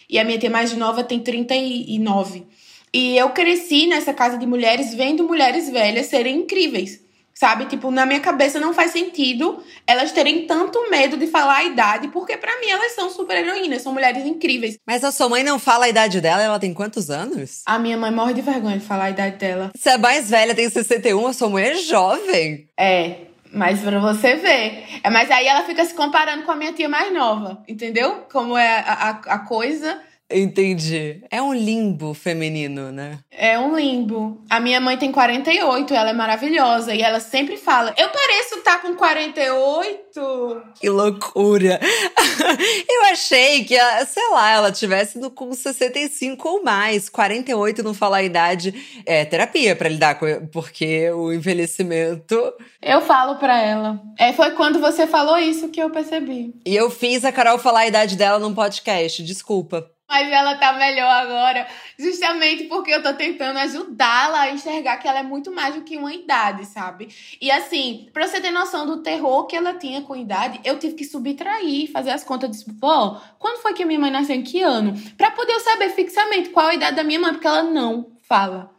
[0.10, 2.45] e a minha tia mais nova tem 39.
[2.93, 7.01] E eu cresci nessa casa de mulheres vendo mulheres velhas serem incríveis.
[7.34, 7.67] Sabe?
[7.67, 12.10] Tipo, na minha cabeça não faz sentido elas terem tanto medo de falar a idade,
[12.10, 14.77] porque para mim elas são super heroínas, são mulheres incríveis.
[14.86, 17.62] Mas a sua mãe não fala a idade dela, ela tem quantos anos?
[17.65, 19.71] A minha mãe morre de vergonha de falar a idade dela.
[19.73, 22.67] Você é mais velha, tem 61, a sua mãe é jovem.
[22.77, 23.15] É,
[23.54, 24.86] mas pra você ver.
[25.04, 28.26] É, mas aí ela fica se comparando com a minha tia mais nova, entendeu?
[28.32, 30.02] Como é a, a, a coisa.
[30.34, 31.24] Entendi.
[31.30, 33.19] É um limbo feminino, né?
[33.32, 34.41] É um limbo.
[34.50, 36.93] A minha mãe tem 48, ela é maravilhosa.
[36.93, 40.62] E ela sempre fala: Eu pareço estar tá com 48.
[40.80, 41.80] Que loucura!
[42.89, 47.10] Eu achei que, sei lá, ela tivesse no, com 65 ou mais.
[47.10, 52.54] 48 não falar a idade é terapia para lidar com, porque o envelhecimento.
[52.82, 54.00] Eu falo para ela.
[54.17, 56.54] É, foi quando você falou isso que eu percebi.
[56.65, 59.89] E eu fiz a Carol falar a idade dela num podcast, desculpa.
[60.13, 61.65] Mas ela tá melhor agora,
[61.97, 65.97] justamente porque eu tô tentando ajudá-la a enxergar que ela é muito mais do que
[65.97, 67.10] uma idade, sabe?
[67.41, 70.93] E assim, pra você ter noção do terror que ela tinha com idade, eu tive
[70.93, 74.36] que subtrair, fazer as contas de, pô, quando foi que minha mãe nasceu?
[74.36, 74.93] Em que ano?
[75.17, 78.72] Pra poder eu saber fixamente qual a idade da minha mãe, porque ela não fala.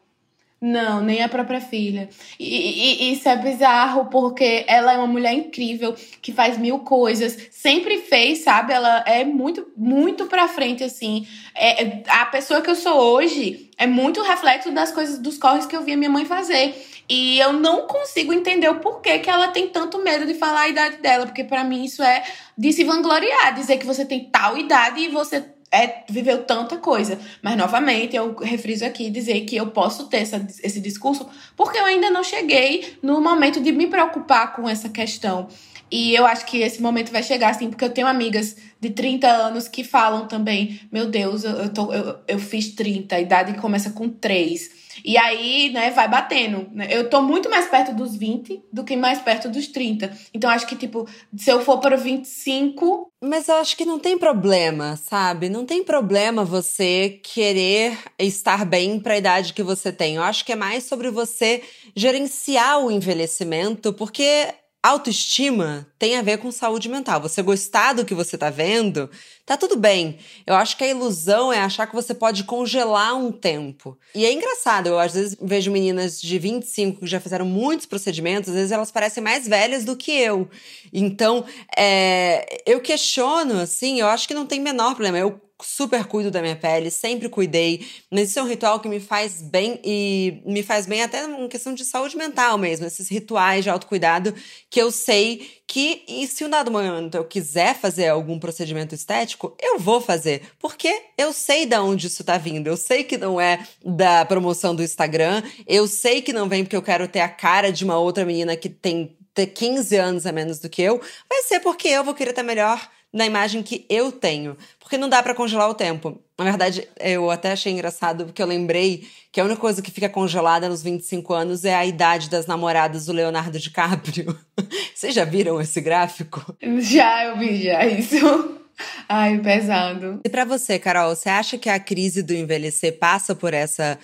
[0.60, 2.08] Não, nem a própria filha.
[2.38, 7.48] E, e, isso é bizarro, porque ela é uma mulher incrível, que faz mil coisas,
[7.50, 8.72] sempre fez, sabe?
[8.72, 11.26] Ela é muito, muito pra frente, assim.
[11.54, 15.66] É, é, a pessoa que eu sou hoje é muito reflexo das coisas, dos corres
[15.66, 16.74] que eu via minha mãe fazer.
[17.08, 20.68] E eu não consigo entender o porquê que ela tem tanto medo de falar a
[20.68, 22.24] idade dela, porque para mim isso é
[22.56, 27.18] de se vangloriar, dizer que você tem tal idade e você é, viveu tanta coisa.
[27.42, 31.84] Mas, novamente, eu refriso aqui dizer que eu posso ter essa, esse discurso porque eu
[31.84, 35.48] ainda não cheguei no momento de me preocupar com essa questão.
[35.90, 39.28] E eu acho que esse momento vai chegar, assim, porque eu tenho amigas de 30
[39.28, 43.54] anos que falam também: Meu Deus, eu, eu, tô, eu, eu fiz 30, a idade
[43.54, 44.83] começa com 3.
[45.04, 46.68] E aí, né, vai batendo.
[46.72, 46.88] Né?
[46.90, 50.12] Eu tô muito mais perto dos 20 do que mais perto dos 30.
[50.32, 53.10] Então, acho que, tipo, se eu for para 25.
[53.22, 55.48] Mas eu acho que não tem problema, sabe?
[55.48, 60.16] Não tem problema você querer estar bem para a idade que você tem.
[60.16, 61.62] Eu acho que é mais sobre você
[61.96, 64.48] gerenciar o envelhecimento, porque
[64.84, 67.18] autoestima tem a ver com saúde mental.
[67.22, 69.10] Você gostar do que você tá vendo,
[69.46, 70.18] tá tudo bem.
[70.46, 73.96] Eu acho que a ilusão é achar que você pode congelar um tempo.
[74.14, 78.50] E é engraçado, eu às vezes vejo meninas de 25 que já fizeram muitos procedimentos,
[78.50, 80.50] às vezes elas parecem mais velhas do que eu.
[80.92, 85.16] Então, é, eu questiono, assim, eu acho que não tem menor problema.
[85.16, 87.86] Eu super cuido da minha pele, sempre cuidei.
[88.10, 91.48] Mas isso é um ritual que me faz bem e me faz bem até em
[91.48, 94.34] questão de saúde mental mesmo, esses rituais de autocuidado
[94.68, 99.56] que eu sei que, e se um dado momento eu quiser fazer algum procedimento estético,
[99.60, 103.40] eu vou fazer, porque eu sei de onde isso tá vindo, eu sei que não
[103.40, 107.28] é da promoção do Instagram, eu sei que não vem porque eu quero ter a
[107.28, 111.00] cara de uma outra menina que tem ter 15 anos a menos do que eu,
[111.28, 114.56] vai ser porque eu vou querer estar melhor na imagem que eu tenho.
[114.80, 116.20] Porque não dá para congelar o tempo.
[116.36, 120.08] Na verdade, eu até achei engraçado porque eu lembrei que a única coisa que fica
[120.08, 124.36] congelada nos 25 anos é a idade das namoradas do Leonardo DiCaprio.
[124.92, 126.56] Vocês já viram esse gráfico?
[126.80, 128.60] Já, eu vi já isso.
[129.08, 130.20] Ai, pesado.
[130.24, 133.96] E para você, Carol, você acha que a crise do envelhecer passa por essa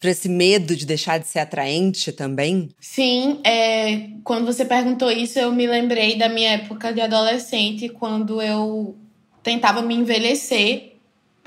[0.00, 2.68] para esse medo de deixar de ser atraente também?
[2.80, 8.40] Sim, é, quando você perguntou isso, eu me lembrei da minha época de adolescente, quando
[8.40, 8.96] eu
[9.42, 10.94] tentava me envelhecer,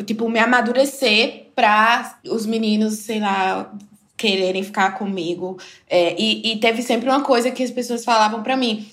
[0.05, 3.73] tipo, me amadurecer para os meninos, sei lá,
[4.17, 5.57] quererem ficar comigo.
[5.89, 8.87] É, e, e teve sempre uma coisa que as pessoas falavam para mim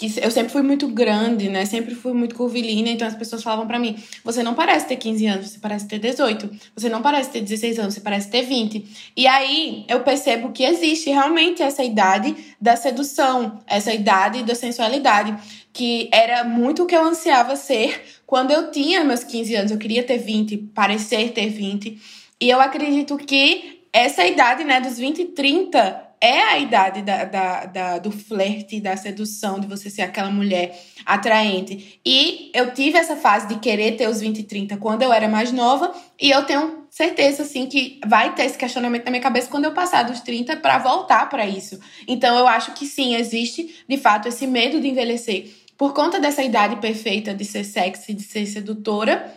[0.00, 1.66] que eu sempre fui muito grande, né?
[1.66, 5.26] Sempre fui muito curvilínea, então as pessoas falavam para mim: "Você não parece ter 15
[5.26, 6.48] anos, você parece ter 18.
[6.74, 9.12] Você não parece ter 16 anos, você parece ter 20".
[9.14, 15.36] E aí eu percebo que existe realmente essa idade da sedução, essa idade da sensualidade,
[15.70, 19.70] que era muito o que eu ansiava ser quando eu tinha meus 15 anos.
[19.70, 22.00] Eu queria ter 20, parecer ter 20.
[22.40, 27.24] E eu acredito que essa idade, né, dos 20 e 30 é a idade da,
[27.24, 32.00] da, da, do flerte, da sedução, de você ser aquela mulher atraente.
[32.04, 35.28] E eu tive essa fase de querer ter os 20 e 30 quando eu era
[35.28, 39.48] mais nova, e eu tenho certeza, assim, que vai ter esse questionamento na minha cabeça
[39.48, 41.80] quando eu passar dos 30 para voltar para isso.
[42.06, 46.42] Então eu acho que sim, existe de fato esse medo de envelhecer por conta dessa
[46.42, 49.32] idade perfeita de ser sexy, de ser sedutora.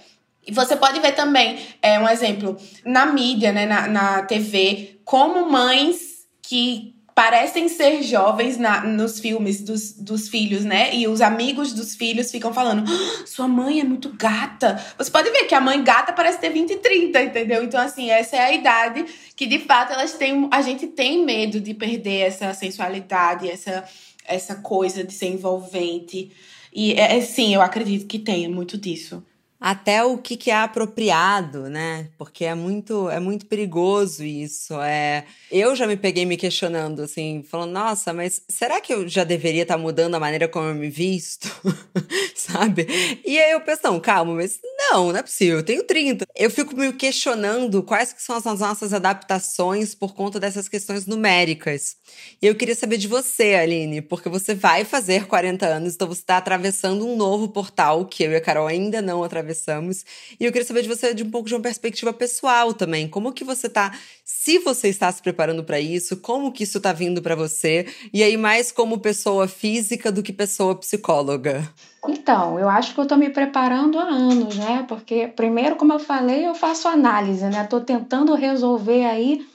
[0.46, 5.50] E você pode ver também, é, um exemplo, na mídia, né, na, na TV, como
[5.50, 6.13] mães
[6.44, 10.94] que parecem ser jovens na, nos filmes dos, dos filhos, né?
[10.96, 14.84] E os amigos dos filhos ficam falando: ah, sua mãe é muito gata.
[14.98, 17.64] Você pode ver que a mãe gata parece ter 20 e 30, entendeu?
[17.64, 20.48] Então, assim, essa é a idade que de fato elas têm.
[20.52, 23.84] A gente tem medo de perder essa sensualidade, essa,
[24.26, 26.32] essa coisa de ser envolvente.
[26.74, 29.24] E é, é sim, eu acredito que tenha muito disso
[29.64, 32.10] até o que, que é apropriado, né?
[32.18, 34.74] Porque é muito, é muito perigoso isso.
[34.82, 39.24] É, eu já me peguei me questionando, assim, falando, nossa, mas será que eu já
[39.24, 41.48] deveria estar tá mudando a maneira como eu me visto?
[42.36, 42.86] Sabe?
[43.26, 44.60] E aí eu penso, não, calma, mas
[44.92, 46.26] não, não é possível, eu tenho 30.
[46.36, 51.96] Eu fico me questionando quais que são as nossas adaptações por conta dessas questões numéricas.
[52.42, 56.20] E eu queria saber de você, Aline, porque você vai fazer 40 anos, então você
[56.20, 60.04] está atravessando um novo portal que eu e a Carol ainda não atravessamos atravessamos.
[60.40, 63.08] E eu queria saber de você de um pouco de uma perspectiva pessoal também.
[63.08, 63.94] Como que você tá,
[64.26, 67.86] se você está se preparando para isso, como que isso tá vindo para você?
[68.12, 71.72] E aí mais como pessoa física do que pessoa psicóloga?
[72.06, 74.86] Então, eu acho que eu estou me preparando há anos, né?
[74.90, 77.64] Porque primeiro, como eu falei, eu faço análise, né?
[77.64, 79.46] Estou tentando resolver aí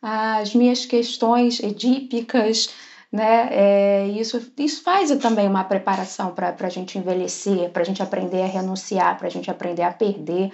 [0.00, 2.70] as minhas questões edípicas,
[3.10, 3.48] né?
[3.50, 8.42] É, isso, isso faz também uma preparação para a gente envelhecer, para a gente aprender
[8.42, 10.52] a renunciar, para a gente aprender a perder,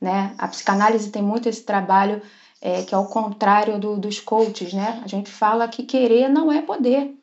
[0.00, 0.34] né?
[0.38, 2.22] A psicanálise tem muito esse trabalho
[2.60, 5.02] é, que é o contrário do, dos coaches, né?
[5.04, 7.14] A gente fala que querer não é poder,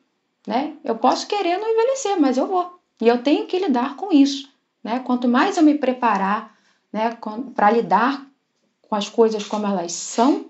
[0.46, 0.74] né?
[0.84, 2.78] Eu posso querer não envelhecer, mas eu vou.
[3.00, 4.48] E eu tenho que lidar com isso,
[4.82, 5.00] né?
[5.00, 6.54] Quanto mais eu me preparar,
[6.92, 7.18] né,
[7.56, 8.24] para lidar
[8.82, 10.46] com as coisas como elas são,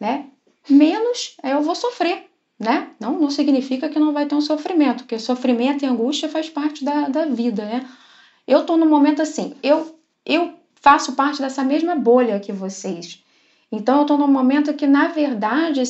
[0.00, 0.26] né,
[0.68, 2.90] menos eu vou sofrer, né?
[3.00, 6.84] Não, não significa que não vai ter um sofrimento, porque sofrimento e angústia faz parte
[6.84, 7.88] da, da vida, né?
[8.46, 13.22] Eu tô no momento assim, eu, eu faço parte dessa mesma bolha que vocês.
[13.72, 15.82] Então eu estou num momento que, na verdade,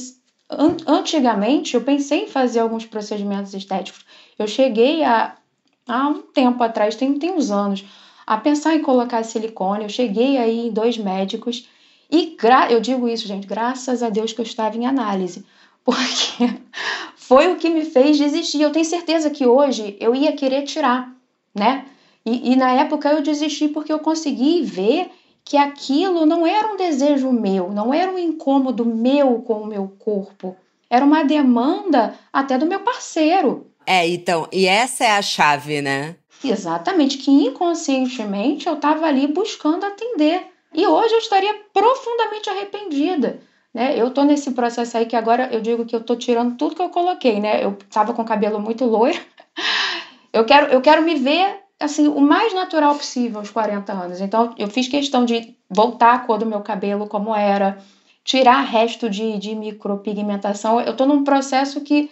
[0.48, 4.05] an antigamente eu pensei em fazer alguns procedimentos estéticos.
[4.38, 5.37] Eu cheguei a,
[5.86, 7.84] há um tempo atrás, tem, tem uns anos,
[8.26, 9.82] a pensar em colocar silicone.
[9.82, 11.68] Eu cheguei aí em dois médicos
[12.11, 12.36] e
[12.70, 15.45] eu digo isso, gente, graças a Deus que eu estava em análise,
[15.85, 16.61] porque
[17.14, 18.62] foi o que me fez desistir.
[18.62, 21.12] Eu tenho certeza que hoje eu ia querer tirar,
[21.55, 21.85] né?
[22.24, 25.11] E, e na época eu desisti porque eu consegui ver
[25.45, 29.89] que aquilo não era um desejo meu, não era um incômodo meu com o meu
[29.99, 30.57] corpo,
[30.89, 33.66] era uma demanda até do meu parceiro.
[33.87, 36.16] É, então, e essa é a chave, né?
[36.43, 40.47] Exatamente, que inconscientemente eu estava ali buscando atender.
[40.72, 43.41] E hoje eu estaria profundamente arrependida.
[43.75, 44.01] Né?
[44.01, 46.83] Eu tô nesse processo aí que agora eu digo que eu tô tirando tudo que
[46.83, 47.62] eu coloquei, né?
[47.64, 49.18] Eu tava com o cabelo muito loiro.
[50.33, 54.20] Eu quero, eu quero me ver assim o mais natural possível aos 40 anos.
[54.20, 57.79] Então eu fiz questão de voltar a cor do meu cabelo como era,
[58.25, 60.81] tirar resto de, de micropigmentação.
[60.81, 62.11] Eu tô num processo que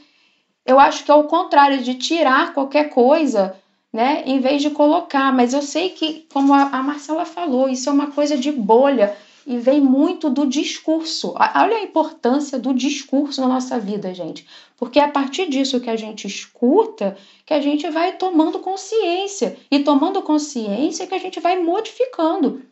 [0.64, 3.56] eu acho que é o contrário de tirar qualquer coisa
[3.92, 4.22] né?
[4.24, 5.32] Em vez de colocar.
[5.32, 9.14] Mas eu sei que, como a, a Marcela falou, isso é uma coisa de bolha
[9.46, 11.34] e vem muito do discurso.
[11.36, 14.46] Olha a importância do discurso na nossa vida, gente.
[14.76, 19.56] Porque é a partir disso que a gente escuta que a gente vai tomando consciência.
[19.70, 22.62] E tomando consciência que a gente vai modificando.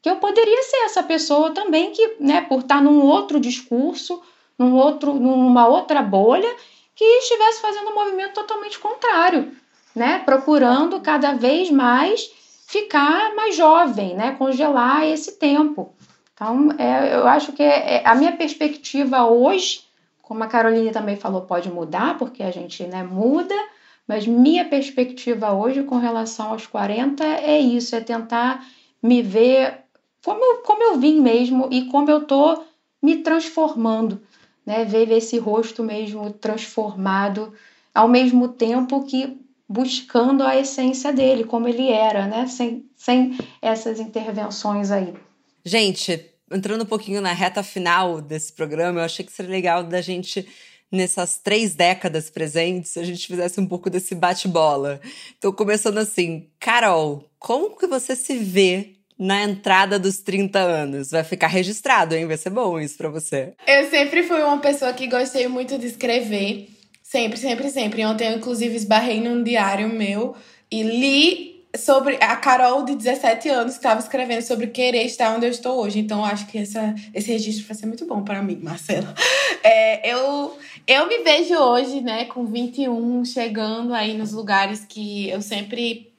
[0.00, 4.20] Que eu poderia ser essa pessoa também que, né, por estar num outro discurso,
[4.58, 6.54] num outro, numa outra bolha,
[6.94, 9.52] que estivesse fazendo um movimento totalmente contrário
[9.94, 10.20] né?
[10.20, 12.30] Procurando cada vez mais
[12.72, 14.32] ficar mais jovem, né?
[14.32, 15.92] Congelar esse tempo.
[16.32, 19.82] Então, é, eu acho que é, é, a minha perspectiva hoje,
[20.22, 23.54] como a Caroline também falou, pode mudar, porque a gente né, muda,
[24.08, 28.66] mas minha perspectiva hoje com relação aos 40 é isso, é tentar
[29.02, 29.80] me ver
[30.24, 32.64] como, como eu vim mesmo e como eu tô
[33.02, 34.22] me transformando,
[34.64, 34.84] né?
[34.84, 37.52] Ver esse rosto mesmo transformado,
[37.94, 39.38] ao mesmo tempo que
[39.72, 42.46] buscando a essência dele, como ele era, né?
[42.46, 45.14] Sem, sem essas intervenções aí.
[45.64, 50.02] Gente, entrando um pouquinho na reta final desse programa, eu achei que seria legal da
[50.02, 50.46] gente
[50.90, 55.00] nessas três décadas presentes, a gente fizesse um pouco desse bate-bola.
[55.38, 61.10] Então, começando assim, Carol, como que você se vê na entrada dos 30 anos?
[61.10, 62.26] Vai ficar registrado, hein?
[62.26, 63.54] Vai ser bom isso para você.
[63.66, 66.68] Eu sempre fui uma pessoa que gostei muito de escrever.
[67.12, 68.06] Sempre, sempre, sempre.
[68.06, 70.34] Ontem eu, inclusive, esbarrei num diário meu
[70.70, 75.44] e li sobre a Carol de 17 anos que estava escrevendo sobre querer estar onde
[75.44, 75.98] eu estou hoje.
[75.98, 79.14] Então, eu acho que essa, esse registro vai ser muito bom para mim, Marcela.
[79.64, 80.58] É, eu,
[80.88, 86.10] eu me vejo hoje, né, com 21, chegando aí nos lugares que eu sempre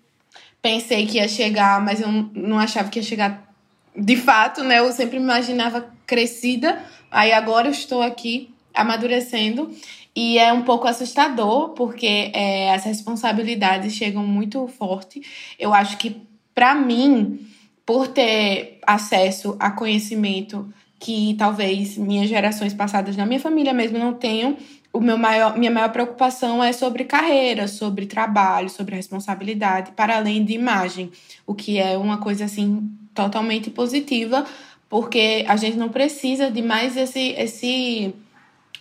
[0.62, 3.54] pensei que ia chegar, mas eu não achava que ia chegar
[3.94, 4.80] de fato, né?
[4.80, 6.82] Eu sempre me imaginava crescida.
[7.12, 9.70] Aí agora eu estou aqui amadurecendo.
[10.16, 15.22] E é um pouco assustador, porque é, as responsabilidades chegam muito forte.
[15.58, 16.22] Eu acho que,
[16.54, 17.40] para mim,
[17.86, 24.14] por ter acesso a conhecimento que talvez minhas gerações passadas na minha família mesmo não
[24.14, 24.56] tenham,
[24.94, 30.46] o meu maior, minha maior preocupação é sobre carreira, sobre trabalho, sobre responsabilidade, para além
[30.46, 31.12] de imagem,
[31.48, 34.46] o que é uma coisa assim totalmente positiva,
[34.88, 38.14] porque a gente não precisa de mais esse esse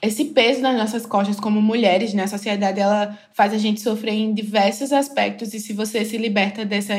[0.03, 2.25] esse peso nas nossas costas como mulheres, né?
[2.25, 6.65] A sociedade ela faz a gente sofrer em diversos aspectos e se você se liberta
[6.65, 6.95] dessa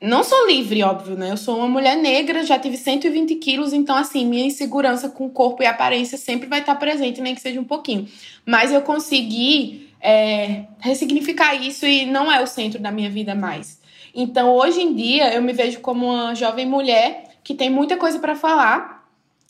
[0.00, 1.30] não sou livre, óbvio, né?
[1.30, 5.30] Eu sou uma mulher negra, já tive 120 quilos, então, assim, minha insegurança com o
[5.30, 8.08] corpo e aparência sempre vai estar presente, nem que seja um pouquinho.
[8.44, 13.80] Mas eu consegui é, ressignificar isso e não é o centro da minha vida mais.
[14.14, 18.18] Então, hoje em dia, eu me vejo como uma jovem mulher que tem muita coisa
[18.18, 18.95] para falar,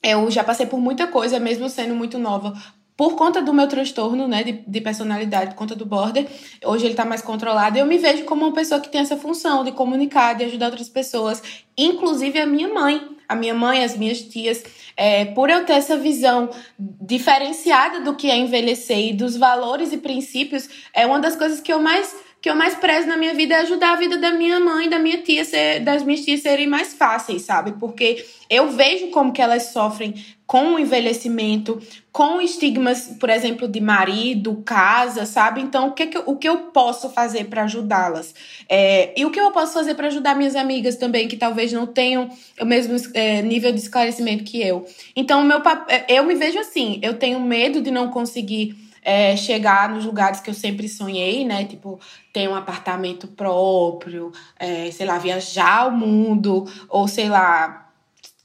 [0.07, 2.55] eu já passei por muita coisa, mesmo sendo muito nova,
[2.97, 6.27] por conta do meu transtorno, né, de, de personalidade, por conta do border,
[6.65, 9.63] hoje ele tá mais controlado, eu me vejo como uma pessoa que tem essa função
[9.63, 11.43] de comunicar, de ajudar outras pessoas,
[11.77, 14.65] inclusive a minha mãe, a minha mãe, as minhas tias,
[14.97, 16.49] é, por eu ter essa visão
[16.79, 21.73] diferenciada do que é envelhecer e dos valores e princípios, é uma das coisas que
[21.73, 22.15] eu mais
[22.47, 25.01] que eu mais prezo na minha vida é ajudar a vida da minha mãe, da
[25.01, 27.73] minha tia, ser, das minhas tias serem mais fáceis, sabe?
[27.73, 30.15] Porque eu vejo como que elas sofrem
[30.47, 31.83] com o envelhecimento,
[32.13, 35.61] com estigmas, por exemplo, de marido, casa, sabe?
[35.61, 38.33] Então, o que, que, o que eu posso fazer para ajudá-las?
[38.69, 41.85] É, e o que eu posso fazer para ajudar minhas amigas também, que talvez não
[41.85, 42.31] tenham
[42.61, 44.87] o mesmo é, nível de esclarecimento que eu?
[45.17, 49.89] Então, meu, é, eu me vejo assim, eu tenho medo de não conseguir é, chegar
[49.89, 51.65] nos lugares que eu sempre sonhei, né?
[51.65, 52.01] Tipo,
[52.33, 57.89] ter um apartamento próprio, é, sei lá, viajar ao mundo, ou sei lá,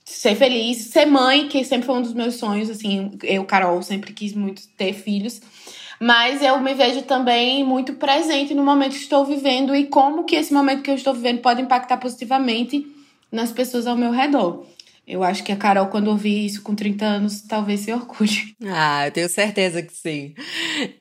[0.06, 4.14] ser feliz, ser mãe, que sempre foi um dos meus sonhos, assim, eu, Carol, sempre
[4.14, 5.42] quis muito ter filhos.
[6.00, 10.36] Mas eu me vejo também muito presente no momento que estou vivendo e como que
[10.36, 12.86] esse momento que eu estou vivendo pode impactar positivamente
[13.32, 14.64] nas pessoas ao meu redor.
[15.12, 18.56] Eu acho que a Carol, quando ouvir isso com 30 anos, talvez se orgulhe.
[18.66, 20.34] Ah, eu tenho certeza que sim.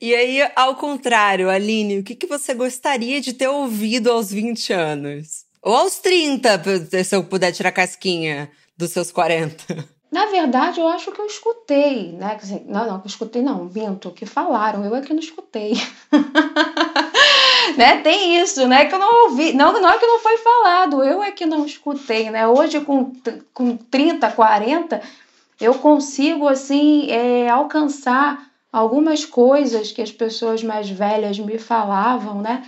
[0.01, 4.73] E aí, ao contrário, Aline, o que, que você gostaria de ter ouvido aos 20
[4.73, 5.45] anos?
[5.61, 6.61] Ou aos 30,
[7.05, 9.87] se eu puder tirar casquinha dos seus 40?
[10.11, 12.37] Na verdade, eu acho que eu escutei, né?
[12.65, 15.71] Não, não, eu escutei não, minto, que falaram, eu é que não escutei.
[17.77, 18.01] né?
[18.01, 18.85] Tem isso, né?
[18.85, 19.53] Que eu não ouvi.
[19.53, 22.47] Não, não é que não foi falado, eu é que não escutei, né?
[22.47, 23.13] Hoje, com,
[23.53, 25.01] com 30, 40,
[25.59, 32.63] eu consigo, assim, é, alcançar algumas coisas que as pessoas mais velhas me falavam, né?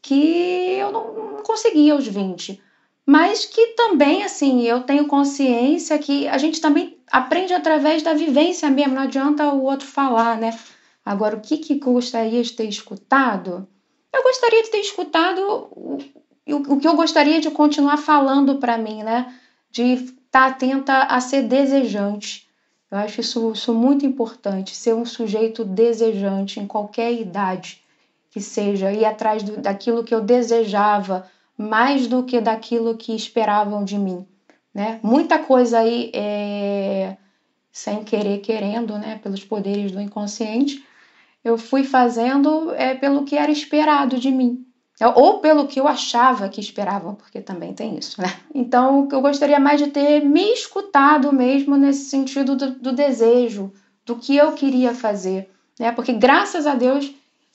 [0.00, 2.62] Que eu não, não conseguia aos 20.
[3.04, 8.70] Mas que também, assim, eu tenho consciência que a gente também aprende através da vivência
[8.70, 10.56] mesmo, não adianta o outro falar, né?
[11.04, 13.66] Agora, o que, que gostaria de ter escutado?
[14.12, 15.98] Eu gostaria de ter escutado o,
[16.46, 19.34] o que eu gostaria de continuar falando para mim, né?
[19.70, 22.48] De estar tá atenta a ser desejante.
[22.90, 27.82] Eu acho isso, isso muito importante, ser um sujeito desejante em qualquer idade
[28.30, 33.84] que seja, ir atrás do, daquilo que eu desejava, mais do que daquilo que esperavam
[33.84, 34.26] de mim.
[34.72, 35.00] Né?
[35.02, 37.16] Muita coisa aí é,
[37.72, 39.18] sem querer, querendo, né?
[39.22, 40.84] pelos poderes do inconsciente,
[41.44, 44.64] eu fui fazendo é, pelo que era esperado de mim.
[45.14, 48.34] Ou pelo que eu achava que esperavam, porque também tem isso, né?
[48.52, 53.72] Então, eu gostaria mais de ter me escutado mesmo nesse sentido do, do desejo,
[54.04, 55.92] do que eu queria fazer, né?
[55.92, 57.12] Porque graças a Deus,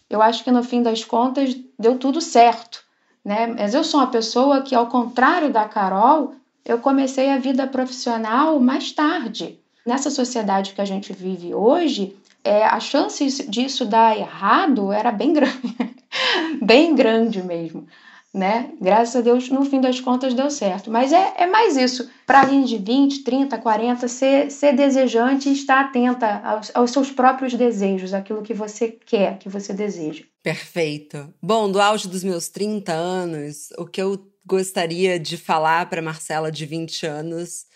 [0.09, 2.81] eu acho que no fim das contas deu tudo certo,
[3.25, 3.47] né?
[3.47, 8.57] Mas eu sou uma pessoa que, ao contrário da Carol, eu comecei a vida profissional
[8.59, 9.59] mais tarde.
[9.85, 15.33] Nessa sociedade que a gente vive hoje, é, a chance disso dar errado era bem
[15.33, 15.75] grande,
[16.61, 17.87] bem grande mesmo.
[18.33, 18.71] Né?
[18.81, 20.89] Graças a Deus, no fim das contas, deu certo.
[20.89, 22.09] Mas é, é mais isso.
[22.25, 26.89] Para a gente de 20, 30, 40, ser, ser desejante e estar atenta aos, aos
[26.89, 30.23] seus próprios desejos, aquilo que você quer, que você deseja.
[30.41, 31.31] Perfeito.
[31.39, 36.51] Bom, do auge dos meus 30 anos, o que eu gostaria de falar para Marcela
[36.51, 37.67] de 20 anos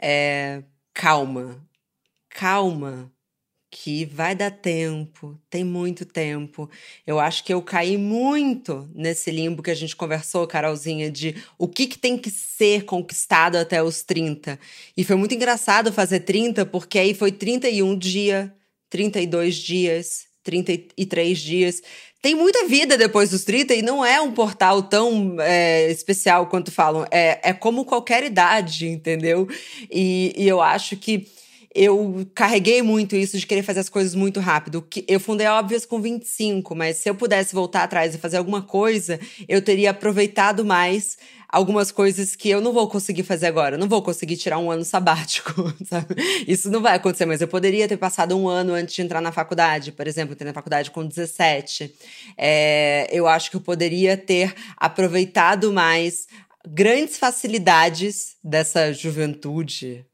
[0.00, 1.64] é calma.
[2.28, 3.08] Calma
[3.74, 6.68] que vai dar tempo, tem muito tempo.
[7.06, 11.66] Eu acho que eu caí muito nesse limbo que a gente conversou, Carolzinha, de o
[11.66, 14.60] que, que tem que ser conquistado até os 30.
[14.94, 18.54] E foi muito engraçado fazer 30, porque aí foi 31 dia,
[18.90, 21.82] 32 dias, 33 dias.
[22.20, 26.70] Tem muita vida depois dos 30 e não é um portal tão é, especial quanto
[26.70, 27.06] falam.
[27.10, 29.48] É, é como qualquer idade, entendeu?
[29.90, 31.26] E, e eu acho que
[31.74, 34.86] eu carreguei muito isso de querer fazer as coisas muito rápido.
[35.08, 39.18] Eu fundei Óbvias com 25, mas se eu pudesse voltar atrás e fazer alguma coisa,
[39.48, 41.16] eu teria aproveitado mais
[41.48, 43.76] algumas coisas que eu não vou conseguir fazer agora.
[43.76, 46.14] Eu não vou conseguir tirar um ano sabático, sabe?
[46.48, 49.32] Isso não vai acontecer, mas eu poderia ter passado um ano antes de entrar na
[49.32, 49.92] faculdade.
[49.92, 51.94] Por exemplo, entrei na faculdade com 17.
[52.36, 56.26] É, eu acho que eu poderia ter aproveitado mais
[56.66, 60.06] grandes facilidades dessa juventude,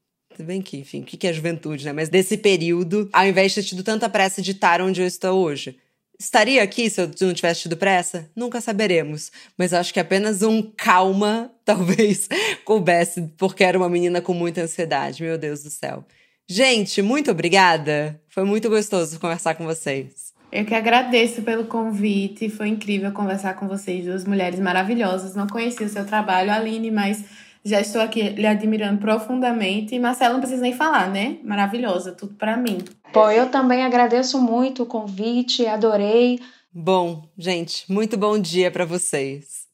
[0.44, 1.92] bem que, enfim, o que é juventude, né?
[1.92, 5.38] Mas desse período, ao invés de ter tido tanta pressa de estar onde eu estou
[5.38, 5.76] hoje.
[6.20, 8.28] Estaria aqui se eu não tivesse tido pressa?
[8.34, 9.30] Nunca saberemos.
[9.56, 12.28] Mas acho que apenas um calma talvez
[12.64, 15.22] coubesse, porque era uma menina com muita ansiedade.
[15.22, 16.04] Meu Deus do céu.
[16.48, 18.20] Gente, muito obrigada.
[18.28, 20.32] Foi muito gostoso conversar com vocês.
[20.50, 22.48] Eu que agradeço pelo convite.
[22.48, 25.36] Foi incrível conversar com vocês, duas mulheres maravilhosas.
[25.36, 27.22] Não conhecia o seu trabalho, Aline, mas
[27.64, 29.94] já estou aqui lhe admirando profundamente.
[29.94, 31.38] E Marcela não precisa nem falar, né?
[31.44, 32.78] Maravilhosa, tudo para mim.
[33.12, 36.40] Pô, eu também agradeço muito o convite, adorei.
[36.72, 39.66] Bom, gente, muito bom dia para vocês.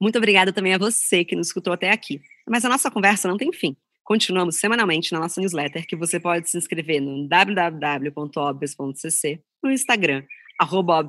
[0.00, 2.20] Muito obrigada também a você que nos escutou até aqui.
[2.48, 3.76] Mas a nossa conversa não tem fim.
[4.06, 10.22] Continuamos semanalmente na nossa newsletter, que você pode se inscrever no www.obvious.cc, no Instagram,
[10.60, 11.04] arroba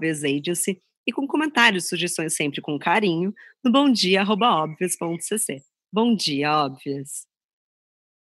[1.06, 3.32] e com comentários e sugestões sempre com carinho,
[3.64, 5.62] no bomdia.obvious.cc.
[5.94, 7.28] Bom dia, Óbvias!